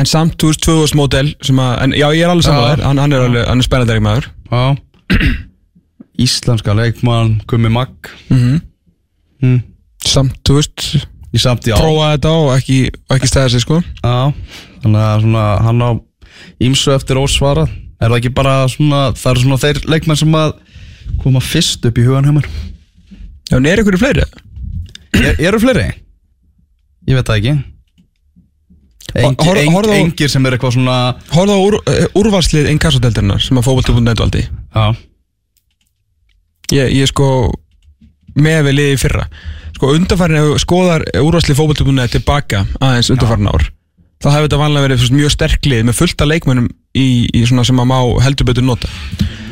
[0.00, 2.82] En samt, þú veist, 2000 mótel sem að, en já, ég er alveg saman þær,
[2.86, 4.28] hann, hann er alveg, hann er spennandi leikmaður.
[4.48, 4.62] Já.
[6.24, 8.08] Íslenska leikmann Gummi Magg.
[8.32, 8.62] Mm.
[9.44, 9.58] Hm.
[10.08, 10.86] Samt, þú veist,
[11.32, 12.78] Í samt já prófa þetta og ekki,
[13.14, 13.78] ekki stæða sig, sko.
[14.02, 14.32] Já
[14.82, 15.90] Þannig að svona hann á
[16.60, 17.64] ímsu eftir ósvara
[18.02, 20.54] Er það ekki bara svona Það eru svona þeir leikmenn sem að
[21.22, 22.46] koma fyrst upp í hugan hjá mér.
[23.50, 24.24] Já, en er ykkur fleiri?
[25.18, 25.84] er, Eru fleiri?
[27.06, 27.52] Ég veit það ekki.
[29.22, 30.96] Engi, Hor- eng, horfðu á- Engir sem er eitthvað svona
[31.34, 34.44] Horfðu á úr, uh, úrvarslið inkassodeldarinnar sem að fókbalti.net valdi.
[34.72, 34.86] Já.
[36.72, 37.26] Ég, ég sko,
[38.38, 39.26] með við liði í fyrra
[39.82, 43.64] Sko, undanfærin ef skoðar úrvarslið fókbalti.net tilbaka aðeins undanfærin ár
[44.22, 47.80] þá hefur þetta vanlega verið veist, mjög sterklið með fullta leikmönnum í, í svona sem
[47.82, 48.90] að má heldur betur nota.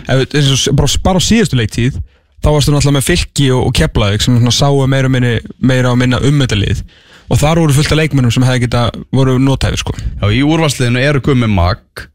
[0.06, 1.98] Ef, eins og, bara, bara á síðustu leiktíð
[2.44, 5.90] þá varstu náttúrulega með fylki og, og keflaðik sem svona sáu meira og, minni, meira
[5.90, 6.86] og minna um þetta lið.
[7.26, 9.98] Og þar voru fullta leikmönnum sem hefði geta voru notæfi sko.
[9.98, 12.06] Já, í úrvarsliðinu eru Gummi Magg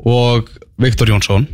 [0.00, 0.48] og
[0.80, 1.44] Viktor Jónsson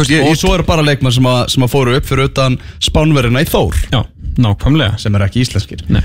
[0.00, 2.56] veist ég, og svo eru bara leikmenn sem, að, sem að fóru upp fyrir utan
[2.82, 3.76] spánverina í Þór.
[3.92, 4.00] Já,
[4.42, 4.98] nákvæmlega.
[4.98, 5.84] Sem er ekki íslenskir.
[5.92, 6.02] Nei.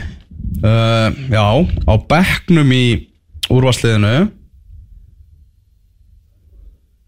[0.62, 1.46] uh, Já,
[1.90, 2.86] á bekknum í
[3.54, 4.16] úrvarsliðinu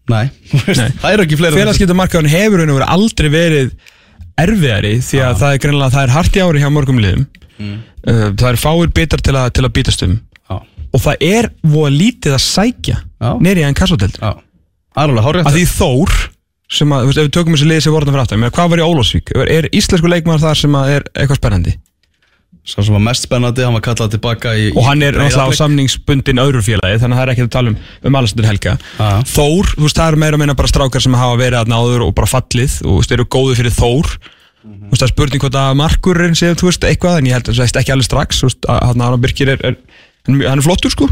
[0.08, 0.30] Nei,
[0.72, 0.88] Nei.
[1.02, 3.72] það eru ekki fleiri Félagskiptamarkaðun hefur og verið aldrei verið
[4.40, 7.26] erfiðari því að það er greinilega það er hart í ári hjá mörgum liðum.
[7.58, 10.14] Uh, það er fáir bitar til að, til að bítast um.
[10.48, 10.56] Já,
[10.94, 13.30] og það er voða lítið að sækja Já.
[13.44, 14.30] nýri en kassoteldur já,
[15.04, 16.16] alveg hárið að því Þór
[16.68, 18.42] sem að, þú veist, ef við tökum þessi liði sem voru þarna fyrir aftan, ég
[18.44, 21.76] meina, hvað var í Ólásvík er, er íslensku leikmaður þar sem að er eitthvað spennandi?
[22.68, 25.48] Sá sem var mest spennandi, hann var kallað tilbaka í og hann er náttúrulega á
[25.48, 25.60] Breiðablik.
[25.62, 28.74] samningsbundin öðru félagi þannig að það er ekki að tala um, um Alessandur Helga.
[28.98, 29.08] Já.
[29.32, 32.04] Þór, þú veist, það eru meira að minna bara strákar sem hafa verið aðna áður
[32.04, 34.12] og bara fallið og þú veist, eru góði fyrir Þór.
[34.68, 37.48] Þú veist, það er spurning hvort að markurinn sé, þú veist, eitthvað en ég held
[37.48, 39.78] að það veist ekki alveg strax þú veist, að hann Aron Birkir er, er
[40.28, 41.08] hann hann er flottur, sko.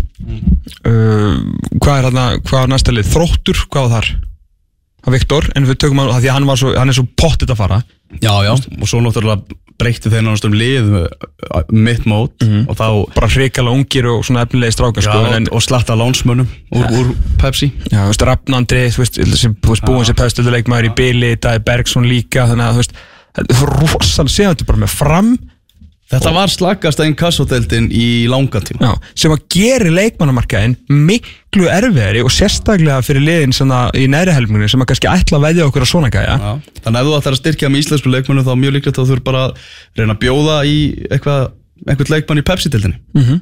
[0.86, 1.42] Uh,
[1.80, 4.10] hvað er hann hvað er næsta lið, þróttur, hvað var þar?
[5.06, 7.84] Að Viktor, en við tökum hann því hann, svo, hann er svo pottit að fara.
[8.22, 12.44] Já, já, og svo náttúrulega breytti þeir náttúrulega um lið uh, mitt mót.
[12.66, 16.48] Og þá bara hrikala ungir og svona efnilegi strákar, já, sko en, og slatta lánsmönnum
[16.74, 17.70] úr, úr Pepsi.
[17.90, 22.48] Já, þú veist, Rafnandri, þú veist, sem, búin sér pæstölduleikmaður í Bili, Dæði Bergson líka,
[22.50, 22.96] þannig að, þú veist,
[23.36, 25.36] þetta er rosalega þetta bara með fram,
[26.06, 30.76] Þetta var slakast einn kassodeldin í langan tíma Já, sem að gera leikmannamarkaðin
[31.08, 33.54] miklu erfiðari og sérstaklega fyrir liðin
[33.98, 36.52] í næri helminginu sem að kannski ætla að veðja okkur á svona gæja Já.
[36.84, 39.26] Þannig að þú ætlar að styrkja með íslensku leikmennu þá mjög líklegt að þú þurf
[39.26, 39.66] bara að
[39.98, 40.78] reyna að bjóða í
[41.10, 41.42] eitthvað,
[41.90, 43.40] eitthvað leikmann í Pepsi-deldinni Mhm.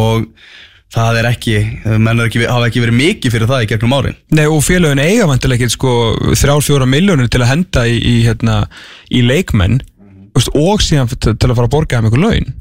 [0.00, 0.26] og
[0.90, 1.54] það er ekki,
[2.00, 5.04] menn er ekki, hafa ekki verið mikið fyrir það í gegnum árin Nei og félögin
[5.04, 5.92] eiga vantilega ekki sko
[6.32, 8.56] þrjár fjóra miljónir til að henda í, í, hérna,
[9.12, 9.82] í leikmenn
[10.36, 12.52] veist, og síðan til að fara að borga þeim eitthvað laun.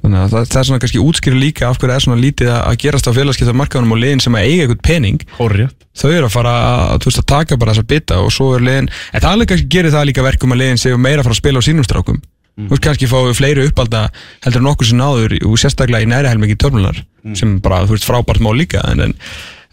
[0.00, 2.76] Þannig að það, það er svona kannski útskýri líka af hverju er svona lítið að
[2.80, 5.24] gerast á félagskipta markaðunum og liðin sem að eiga eitthvað pening.
[5.36, 6.54] Hórrétt þau eru að fara
[6.94, 9.72] að, veist, að taka bara þessa bita og svo er liðin, en það alveg kannski
[9.74, 12.20] gerir það líka verkum að liðin séu meira að fara að spila á sínum strákum.
[12.60, 14.02] Þú veist kannski fáið fleiri uppalda
[14.44, 16.98] heldur en nokkuð sem náður og sérstaklega í næri helmingi törnunar
[17.38, 19.14] sem bara, þú veist, frábært mál líka en, en,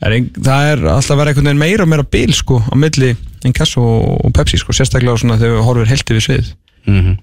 [0.07, 3.11] en það er alltaf að vera einhvern veginn meira og meira bil sko á milli
[3.47, 6.53] Inkasso og, og Pepsi sko, sérstaklega svona þegar við horfum helti við svið
[6.87, 7.17] mm -hmm.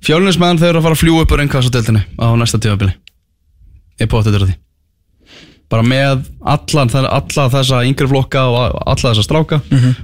[0.00, 2.92] Fjólunismenn þeir eru að fara að fljúa upp á einn kassodeldinni á næsta tímabili.
[4.00, 4.56] Ég bótt þetta því
[5.70, 9.60] bara með allan, alla þessa yngri flokka og alla þessa stráka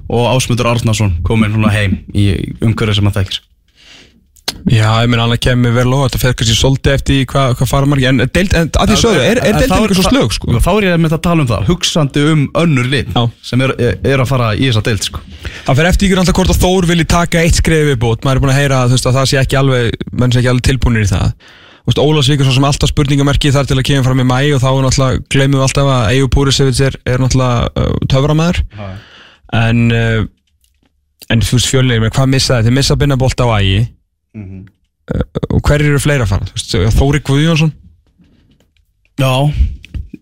[0.09, 3.41] og Ásmundur Arnarsson kominn heim í umhverju sem hann þekkir
[4.67, 7.87] Já, ég meina alveg kemur vel og þetta fer kannski svolítið eftir hvað hva fara
[7.87, 10.55] margir en, deild, en að því sögðu, er, er deildin eitthvað svo slög sko?
[10.65, 13.13] Þá er ég með að tala um það, hugsandi um önnur lið
[13.47, 15.23] sem er, er að fara í þessa deild sko.
[15.69, 18.43] Það fer eftir ykkur alltaf hvort að Þór vilji taka eitt skref viðbót, maður er
[18.43, 21.07] búin að heyra þú veist, að það sé ekki alveg, menn sé ekki alveg tilbúinir
[21.07, 21.35] í það.
[21.87, 25.61] Er svo sem alltaf spurningamerki þar til að kemur fram í mæ og þá gleymum
[25.61, 28.65] við alltaf að Eyjur Púrisevits er, er uh, töframæður
[29.55, 30.25] en uh,
[31.31, 33.85] en fjölnir, hvað missaði, þeir missa binnabolt á ægi
[34.37, 34.63] Mhm.
[35.15, 35.23] uh,
[35.57, 37.73] og hverjir eru fleira að fara, Þóri Guðjónsson.
[39.17, 39.33] Já.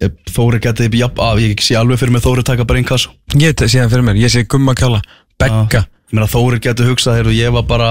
[0.03, 3.11] Ég- Þóri geti, jafn, að, ég sé alveg fyrir mig Þóri taka bara einn kassu
[3.39, 5.01] ég sé það fyrir mér, ég sé Gumma Kalla
[5.39, 7.91] Begga, Ég meina Þóri geti hugsað hér og ég var bara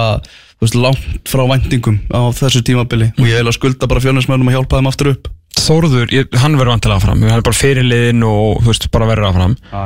[0.62, 4.58] veist, langt frá væntingum á þessu tímabili og ég vil að skulda bara fjónismennum að
[4.58, 5.30] hjálpa þeim aftur upp.
[5.64, 9.40] Þórður, ég, hann verður vantilega fram hann er bara fyrirliðin og veist, bara verður að
[9.40, 9.84] fram Já.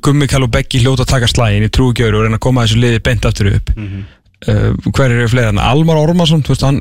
[0.00, 2.80] Gummi Kall og Beggi hljóta að taka slægin í trúgjöru og reyna að koma þessu
[2.80, 3.72] liði beint aftur upp.
[3.76, 4.04] Mm
[4.46, 6.80] hver eru fleira, Almar Ormarsson þú veist, hann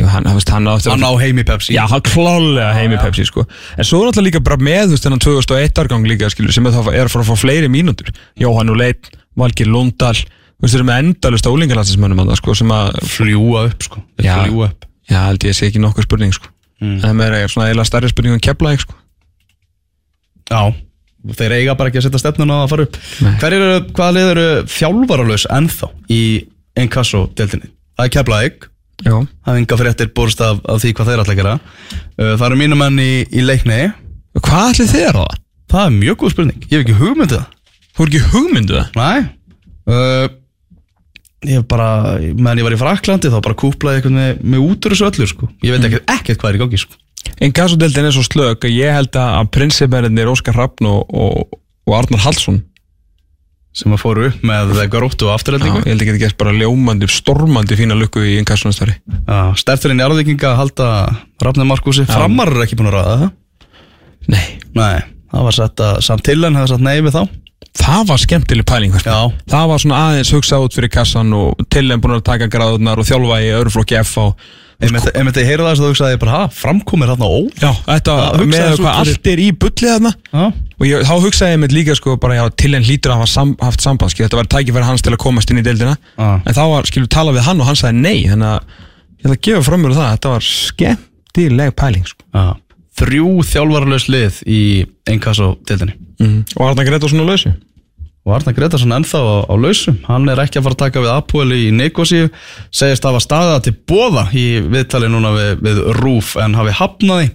[0.00, 2.92] Jú, hann, veist, hann á að- Hann á heim í Pepsi Já, hann klálega heim
[2.94, 3.44] í Pepsi sko.
[3.76, 6.66] En svo er náttúrulega líka bara með þú veist, þennan 2001 árgang líka skilur, sem
[6.66, 8.08] er, að fara að fá fleiri mínútur
[8.40, 13.00] Jóhann Uleit, Valgir Lundal þú veist, þeir eru með endalust ólingarlastismönnum þarna, sko, sem að,
[13.12, 14.36] Fljúa upp sko Já.
[15.10, 16.48] Já, held ég sé ekki nokkur spurning sko.
[16.80, 17.04] mm.
[17.04, 18.94] en það er svona eiginlega stærri spurning en keflaðið sko.
[20.50, 20.62] Já
[21.36, 22.98] Þeir eiga bara ekki að setja stefnuna að fara upp.
[23.42, 26.20] Hver eru, hvaða lið eru þjálfaralaus ennþá í
[26.80, 27.68] Enkasso deltinni?
[27.98, 28.66] Það er Keflavík
[29.00, 31.54] Já, Það er enga fréttir búrst af, af því hvað þeir að gera
[32.20, 33.78] Uh, Það eru mínu menn í, í leikni
[34.44, 35.38] Hvað ætli þið er það?
[35.72, 38.98] Það er mjög góð spurning, ég hef ekki hugmyndið það Þú er ekki hugmyndu það?
[39.00, 40.26] Nei uh,
[41.48, 41.86] Ég hef bara,
[42.20, 45.28] meðan ég var í Fraklandi þá bara kúplaði eitthvað með, með út úr þessu öllu
[45.30, 45.46] sko.
[45.64, 46.98] Ég veit ekkert, ekkert hvað er í gangi sko.
[47.40, 51.96] En gassodeldin er svo slög að ég held að prinsipmennir Óskar Hrafn og, og, og
[51.96, 52.62] Arnar Hallsson.
[53.76, 56.38] Sem að fóru upp með gróttu og Já, afturreldingu ég held ekki að það gert
[56.40, 58.96] bara ljómandi, stormandi fína lukku í inkassonastari
[59.60, 60.88] Sterturinn í Arðvíkinga að halda
[61.46, 63.30] Rafnir Markúsi, framar er ekki búin að ræða það.
[64.30, 64.42] Nei,
[64.74, 64.96] Nei,
[65.30, 67.22] það var sett að samt til hann hefði satt nei við þá.
[67.80, 68.96] Það var skemmtileg pæling.
[69.06, 69.20] Já.
[69.50, 72.98] Það var svona aðeins hugsað út fyrir kassan og til þeim búin að taka gráðunar
[72.98, 74.26] og þjálfa í öðru flokki F á
[74.80, 77.70] Ef þetta ég heyrði það þess að þú hugsaði bara, ha, framkomir þarna ó Já,
[77.84, 78.14] þetta
[78.48, 80.44] með svo hvað allt er í bullið Já,
[80.80, 83.28] og ég, þá hugsaði ég með líka sko bara já, til henn hlýtur að hafa
[83.28, 85.98] sam, haft samband skil, þetta var tækifæri hans til að komast inn í deildina.
[86.16, 86.30] Já.
[86.40, 88.74] en þá var, skilur, talað við hann og hann sagði nei þannig að
[89.20, 92.24] ég ætla að gefa fram mér það þetta var skemmtileg pæling sko.
[92.32, 92.46] já.
[93.00, 94.62] Þrjú þjálfarlaus lið í
[95.08, 96.40] Enkasso deildinni mm.
[96.56, 97.52] og Arna Gretarsson á lausu
[98.30, 101.12] og Arnar Gretarsson ennþá á, á lausum hann er ekki að fara að taka við
[101.16, 102.30] Apoel í Nikosíu.
[102.70, 107.32] Segist hafa staða til bóða í viðtali núna við, við Rúf en hafi hafnaði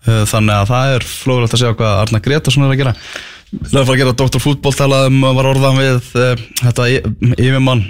[0.00, 2.94] þannig að það er flóðulegt að segja hvað Arnar Gretarsson er að gera.
[3.50, 4.42] Það er að fara að gera Dr.
[4.42, 6.86] Fútból talaðum var orðan við uh, þetta
[7.34, 7.82] yfirmann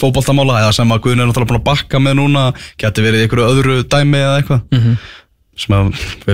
[0.00, 2.44] fótboltamála eða sem að Guðin er náttúrulega búin að bakka með núna.
[2.80, 4.86] Geti verið einhverju öðru dæmi eða eitthvað
[5.58, 5.90] sem að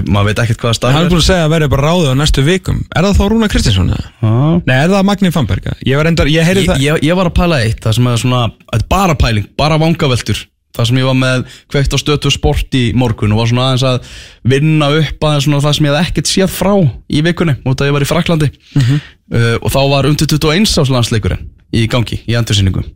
[0.09, 2.21] maður veit ekkert hvað hann staðar er búin að segja að verði bara ráðið á
[2.21, 2.79] næstu vikum.
[2.97, 4.07] Er það þá Rúna Kristinsson er
[4.65, 5.75] nei, er það Magni Famberga?
[5.87, 8.23] ég var endar, ég ég, það ég, ég var að pæla eitt það sem er
[8.23, 8.41] svona,
[8.91, 10.47] bara pæling, bara vangaveltur.
[10.77, 11.41] Það sem ég var með
[11.73, 14.13] kveikt á stötu sport í morgun og var svona aðeins að
[14.53, 16.73] vinna upp aðeins svona það sem ég hef ekkert séð frá
[17.11, 20.95] í vikunni, út að ég var í Fraklandi uh, og þá var undir 21 ás
[20.95, 21.43] landsleikurinn
[21.75, 22.87] í gangi, í endursýningu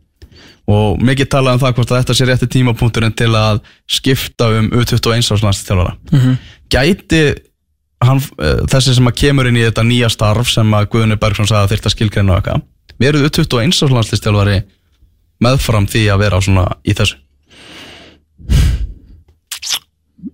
[0.71, 4.71] og mikið talað um það hvort að þetta sé rétti tímapunkturinn til að skipta um
[4.73, 5.97] U21 ás landstjálfara
[6.73, 7.21] gæti
[8.01, 11.49] hann, uh, þessi sem að kemur inn í þetta nýja starf sem að Guðunni Bergson
[11.49, 12.65] sagði að skilgreina og eitthvað
[12.97, 14.57] verið U21 ás landslistjálfari
[15.45, 17.21] meðfram því að vera svona í þessu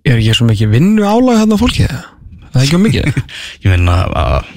[0.08, 2.06] Er ekki svo mikið vinnu álag hérna á fólki það?
[2.52, 3.04] Það er ekki um mikið
[3.66, 4.52] Ég meina að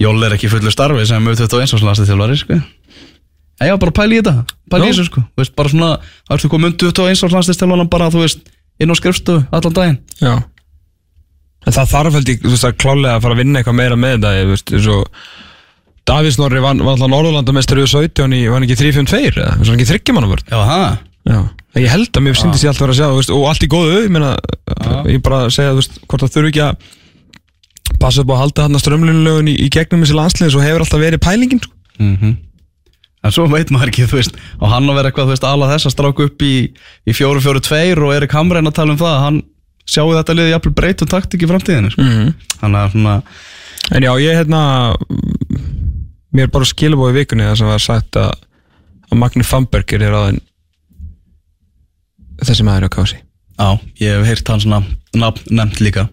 [0.00, 2.56] Jól er ekki fullu starfi sem auðvitað og eins og slagast þjálfari sko.
[3.60, 5.22] En já, bara pæli í þetta Pæli í þessu sko.
[5.34, 8.48] Þú veist, bara svona Það ertu komin 21 og slagast þjálfari bara, þú veist,
[8.80, 10.00] inn á skrifstofu allan daginn.
[10.22, 10.32] Já.
[11.68, 14.00] En það þarf held ég, þú veist, að klálega að fara að vinna eitthvað meira
[14.00, 15.02] með þetta, ég veist, eins og
[16.08, 19.68] Davís Norri var, var alltaf Norðurlandamestari við 17 í, var hann ekki 3-5-2 eða, var
[19.68, 20.48] hann ekki þryggjamannavörð?
[20.48, 20.86] Já, það
[21.28, 21.36] Já,
[21.76, 23.68] ég held að mér syndist ég alltaf vera að segja, þú veist, og allt í
[23.70, 24.30] góðu, ég meina,
[25.12, 26.86] ég bara að segja, þú veist, hvort það þurfi ekki að
[28.00, 31.02] passa upp á að halda þarna strömlunulögun í, í gegnum þessi landsliðis og hefur alltaf
[31.04, 31.76] verið pælingin, sko.
[32.00, 32.32] mm
[33.20, 35.70] En svo veit maður ekki, þú veist Og hann að vera eitthvað, þú veist, ala
[35.74, 36.52] þess að stráku upp í
[37.04, 39.40] Í 4-4-2 og Erik Hamrein að tala um það að Hann
[39.90, 42.04] sjáu þetta liði jafnvel breytt og taktik í framtíðinu sko.
[42.04, 42.34] -hmm.
[42.60, 43.14] Þannig að svona
[43.90, 44.60] En já, ég hérna,
[46.30, 48.30] mér er bara skilabóð í vikunni þar sem var sagt að,
[49.10, 50.46] að Magni Famberger er aðeins
[52.46, 53.18] þessi maður á kási.
[53.58, 53.68] Já,
[54.00, 56.06] ég hef heyrt hans nafn nefnt líka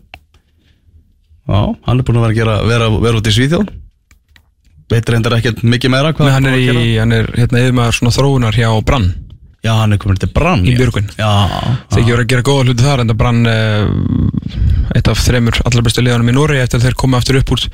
[1.47, 3.69] Já, hann er búin að vera að gera, vera, vera út í Svíþjóð
[4.91, 8.13] Veit reyndar ekkert mikið meira hvað Nei, hann er, í, hann er hérna yfirmaður svona
[8.15, 9.09] þróunar hjá Brann
[9.65, 10.75] Já, hann er komin til Brann í.
[10.77, 11.09] Björgun.
[11.17, 11.27] Já,
[11.91, 15.57] Þegar ég voru að gera góða hluti þar en það Brann eh, eitt af þremur
[15.67, 17.65] allar bestu liðanum í Nóri eftir að þeir koma aftur upp úr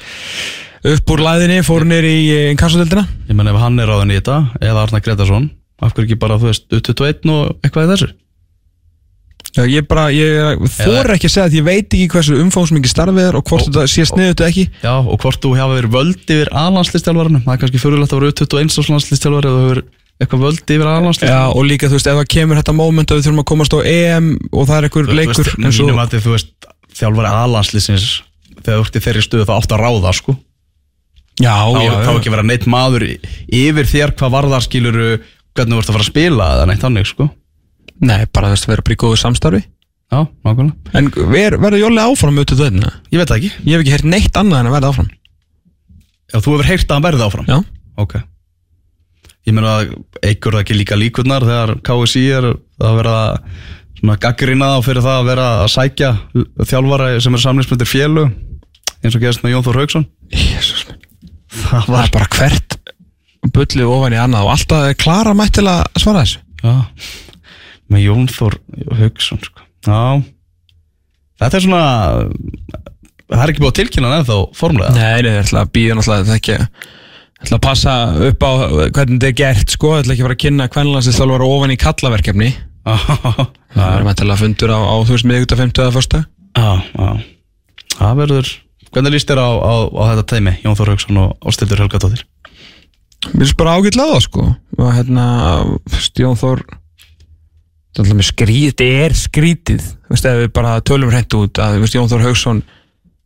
[0.94, 2.16] upp úr læðinni, fóru nýr í
[2.54, 3.04] inkassodeldina.
[3.30, 5.46] ég menn ef hann er ráðin í þetta Eða Arnar Gretarsson
[5.84, 8.10] Af hverju ekki bara, þú veist, 21 og eitthvað í þessu
[9.54, 13.28] Já, ég bara, ég þóra ekki að segja að ég veit ekki hversu umfómsmikið starfið
[13.28, 14.64] er og hvort þetta sé sniðut eða ekki.
[14.82, 18.38] Já, og hvort þú hafa verið völd yfir aðlandslistjálfarinu Það er kannski fyrirlegt að vera
[18.40, 19.84] 21 áslagslistjálfari eða þú hefur
[20.24, 23.20] eitthvað völd yfir aðlandslistjálfari Já, og líka þú veist, ef það kemur þetta moment að
[23.20, 26.68] við þurfum að komast á EM og það er einhver leikur eins og þú veist
[26.98, 28.10] þjálfari aðlandslistins
[28.64, 30.36] þegar þú ert í þeirri stöðu þá átt að ráða sko.
[31.42, 35.08] Já, þá, já, þá ekki vera neitt maður yfir þér hvað varðar skiluru
[35.54, 37.30] hvernig þú ert að fara að spila eða neitt þannig sko
[38.02, 39.64] Nei, bara þú veist, vera bara í góðu samstarfi.
[40.14, 40.94] Já, nákvæmlega.
[40.98, 43.52] En ver, verður Jóli áfram með þetta Ég veit það ekki.
[43.66, 45.10] Ég hef ekki heyrt neitt annað en að verða áfram.
[46.34, 47.50] Já, þú hefur heyrt að hann verði áfram?
[47.50, 47.60] Já,
[48.04, 48.14] Ok.
[49.44, 49.90] Ég meina að
[50.24, 52.46] eigur það ekki líka líkurnar þegar KSI er
[52.80, 53.16] að vera
[54.00, 56.12] svona gaggrina á fyrir það að vera að sækja
[56.70, 58.24] þjálfara sem er samlingsmyndir fjölu
[59.04, 60.06] eins og gerist með Jón Þór Haugsson
[60.88, 61.04] minn.
[61.54, 62.78] Það Það er bara hvert
[63.54, 66.40] bullið ofan í annað og alltaf er Klara mætt til að svara þessu.
[66.64, 66.74] Já,
[67.92, 68.58] með Jón Þór
[69.00, 69.66] Haugsson sko.
[69.84, 70.24] Já.
[71.44, 71.86] Þetta er svona
[73.34, 76.68] Það er ekki búið að tilkynna hann ennþá formulega Nei, er alltaf að býða náttúrulega
[77.44, 77.94] Það ætla að passa
[78.30, 78.52] upp á
[78.96, 81.44] hvernig þetta er gert sko, það ætla ekki að fara að kynna hvernig það var
[81.44, 82.48] ofan í kallaverkefni.
[83.74, 86.22] Það er mættilega fundur á, á þú veist miðvíkuta 50 eða fyrsta
[86.56, 87.10] Já, já.
[87.98, 88.52] Það verður
[88.94, 92.24] Hvernig líst þér á, á, á þetta teimi Jón Þór Haugsson og Ástildur Helgadóttir?
[93.34, 94.48] Mér finnst bara ágætlega það sko.
[94.78, 95.26] Og hérna,
[96.04, 100.80] Stjón Þór það er alltaf með skrítið þetta er skrítið, þú veist, ef við bara
[100.82, 102.64] tölum hreint út að, þú veist, Jón Þór Haugsson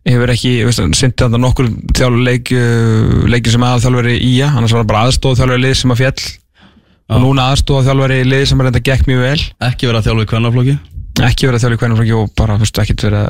[0.08, 4.34] hefur ekki, þú veist, hann sindi þetta nokkur þjálfur leik, uh, leikin sem aðalþjálfari í
[4.38, 6.22] ja, annars var það bara aðstóð þjálfari lið sem að fjall
[7.08, 9.42] og núna aðstóð þjálfari lið sem að reynda gekk mjög vel.
[9.70, 10.76] Ekki verið að þjálfa í kvennaflokki?
[11.28, 13.30] Ekki verið að þjálfa í hvernig og bara, þú veist, ekkert verið að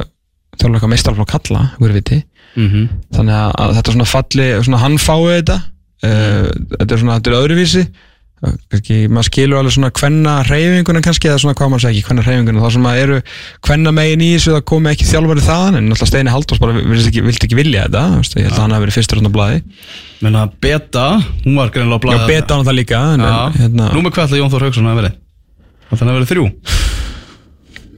[0.58, 2.20] þjálfa eitthvað meistarflokk kalla, hverju viti.
[2.58, 2.86] Mm -hmm.
[3.14, 4.82] þannig að, að þetta svona falli svona
[8.38, 12.26] kannski, maður skilur alveg svona hvenna reyfinguna kannski, eða svona hvað maður segir ekki hvenna
[12.28, 13.18] reyfinguna, þá sem að eru
[13.68, 17.24] hvenna megin í þessu það komi ekki þjálfari þaðan en náttúrulega Steini Halldórs bara ekki,
[17.26, 18.04] vildi ekki vilja þetta
[18.38, 19.64] ég held að hann hafi verið fyrstur á blaði.
[20.22, 21.08] Menna Beta,
[21.46, 24.30] hún var greinilega á Já, blaði beta hann það líka Já, hérna, Nú með hvað
[24.30, 25.18] ætla Jón Þór Haugsson að verið?
[25.88, 26.46] Það þannig að verið þrjú,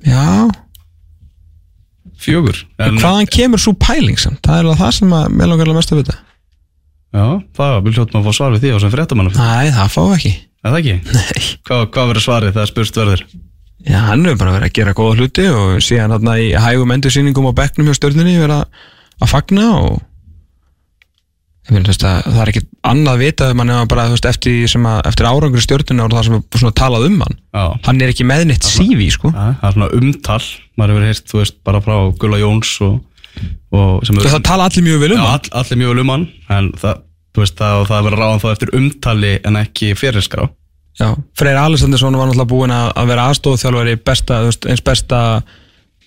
[0.10, 0.26] Já,
[2.20, 4.42] fjögur en, hvaðan kemur svo pæling samt?
[4.46, 6.16] það er alveg það sem að mér langar alveg mest að vita.
[6.20, 6.29] Já,
[7.60, 10.34] það vil hljóttum að fá svar við því á sem fréttamann Næ, það fá ekki.
[10.66, 10.96] Það ekki?
[11.16, 11.46] Nei.
[11.70, 13.24] Hvað, hvað verður svarið þegar spurst verður?
[13.88, 17.48] Já, hann hefur bara verið að gera góða hluti og síðan hérna í hægum endursýningum
[17.48, 18.86] á bekknum hjá stjórninni verið að,
[19.32, 20.02] fagna og
[21.70, 24.66] finn, veist, að það er ekkit annað vitað um hann ef hann bara, veist, eftir,
[24.68, 26.28] að, eftir árangur stjórnina og það
[26.60, 27.38] sem er talað um hann.
[27.56, 29.32] Já, hann er ekki með neitt CV, sko.
[29.36, 30.42] Það er svona umtal.
[30.80, 32.98] Maður hefur heyrt, þú veist, bara frá Gulla Jóns og,
[33.76, 35.38] og það tala allir mjög vel um Já, hann.
[35.38, 37.04] all, allir mjög vel um hann en það,
[37.34, 40.50] þú veist, það, það verður ráðan þá eftir umtali en ekki fyrirskrá.
[41.00, 45.20] Já, Freyr Alessandinsson var náttúrulega búinn að, að vera aðstofþjálfari besta, eins besta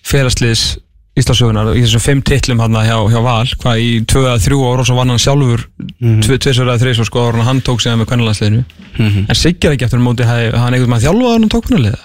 [0.05, 0.65] félagsliðs
[1.13, 4.81] Íslasögunar í þessum fimm titlum hann hjá, hjá Val hvað í tvö að þrjú ára
[4.81, 6.39] og svo vann hann sjálfur mm -hmm.
[6.41, 8.63] tvisar eða þreis og sko ára hann tók sig með kvennalandsliðinu.
[8.97, 9.25] Mhm.
[9.29, 12.01] en Siggjar ekki eftir móti hafði hann einhvern veginn þjálfað hann tók kvennaliða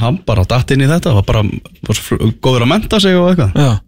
[0.00, 1.42] hann bara datt inn í þetta var bara
[1.92, 3.52] svo góður að menta sig og eitthvað.
[3.52, 3.80] Já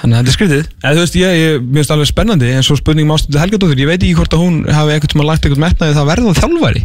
[0.00, 0.68] Þannig að þetta er skrítið.
[0.82, 3.90] En þú veist, ég, ég finnst alveg spennandi, en svo spurning um ástundu Helgadóttur, ég
[3.90, 6.84] veit ekki hvort að hún hafi eitthvað tíma lagt eitthvað metnaði það verða þjálfari.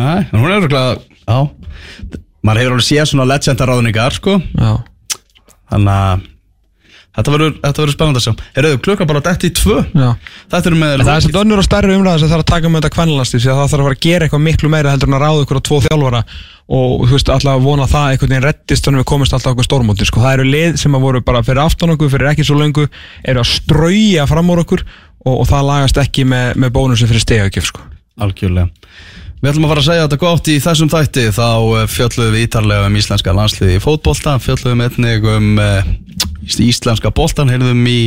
[0.00, 1.38] Nei, hún er örugglega, já
[2.46, 4.70] maður hefur alveg séð svona legendaráðningar sko, Já.
[5.72, 6.28] þannig að
[7.16, 10.10] þetta verður, spennandi að sjá Herðu, klukka bara dætt í tvö Já.
[10.52, 12.70] Þetta er með En það er samt önnur og stærri umræða sem þarf að taka
[12.70, 15.10] með þetta kvennalasti því að það þarf að fara að gera eitthvað miklu meira heldur
[15.10, 16.22] en að ráða ykkur á tvo þjálfara
[16.70, 19.34] og þú veist, alltaf að vona að það einhvern veginn reddist þannig að við komist
[19.34, 20.22] alltaf okkur stórmóti sko.
[20.22, 22.86] það eru lið sem að voru bara fyrir aftan okkur fyrir ekki svo löngu,
[23.26, 27.24] eru að strauja fram úr okkur og, og það lagast ekki með, með bónusi fyrir
[27.26, 27.82] stegakjöf sko.
[28.22, 28.70] Algjörlega
[29.40, 32.42] Við ætlum að fara að segja þetta gott í þessum þætti þá eh, fjöllum við
[32.44, 35.78] ítarlega um íslenska landsliði í fótbolta, fjöllum við einnig um uh,
[36.46, 37.98] íslenska boltan heyrðum í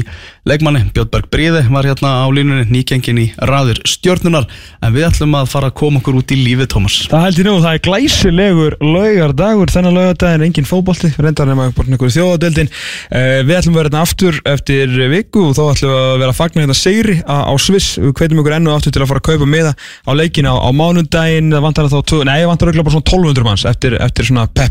[0.47, 4.47] leikmanni, Björnberg Bríði var hérna á línunni, nýgengin í raður stjórnunar,
[4.83, 7.47] en við ætlum að fara að koma okkur út í lífið, Tómas Það held ég
[7.47, 13.53] nú, það er glæsilegur laugardagur þennan laugardaginn, engin fótbolti reyndar nema einhverju þjóðadeldin uh, Við
[13.59, 16.63] ætlum að vera hérna aftur eftir viku og þá ætlum við að vera að fagna
[16.65, 19.49] hérna segri á, á Sviss, við kveitum ykkur ennu aftur til að fara að kaupa
[19.49, 23.47] miða á leikina á, mánundaginn, það vantar þá, tvo- nei, vantar auðvitað bara svona 1200
[23.47, 24.47] manns eftir, eftir svona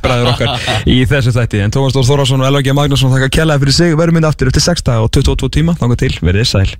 [3.53, 6.15] og kjallaði fyrir sig, verðum mynd aftur eftir 6 daga og 22 tíma, þangar til,
[6.25, 6.73] verið sæl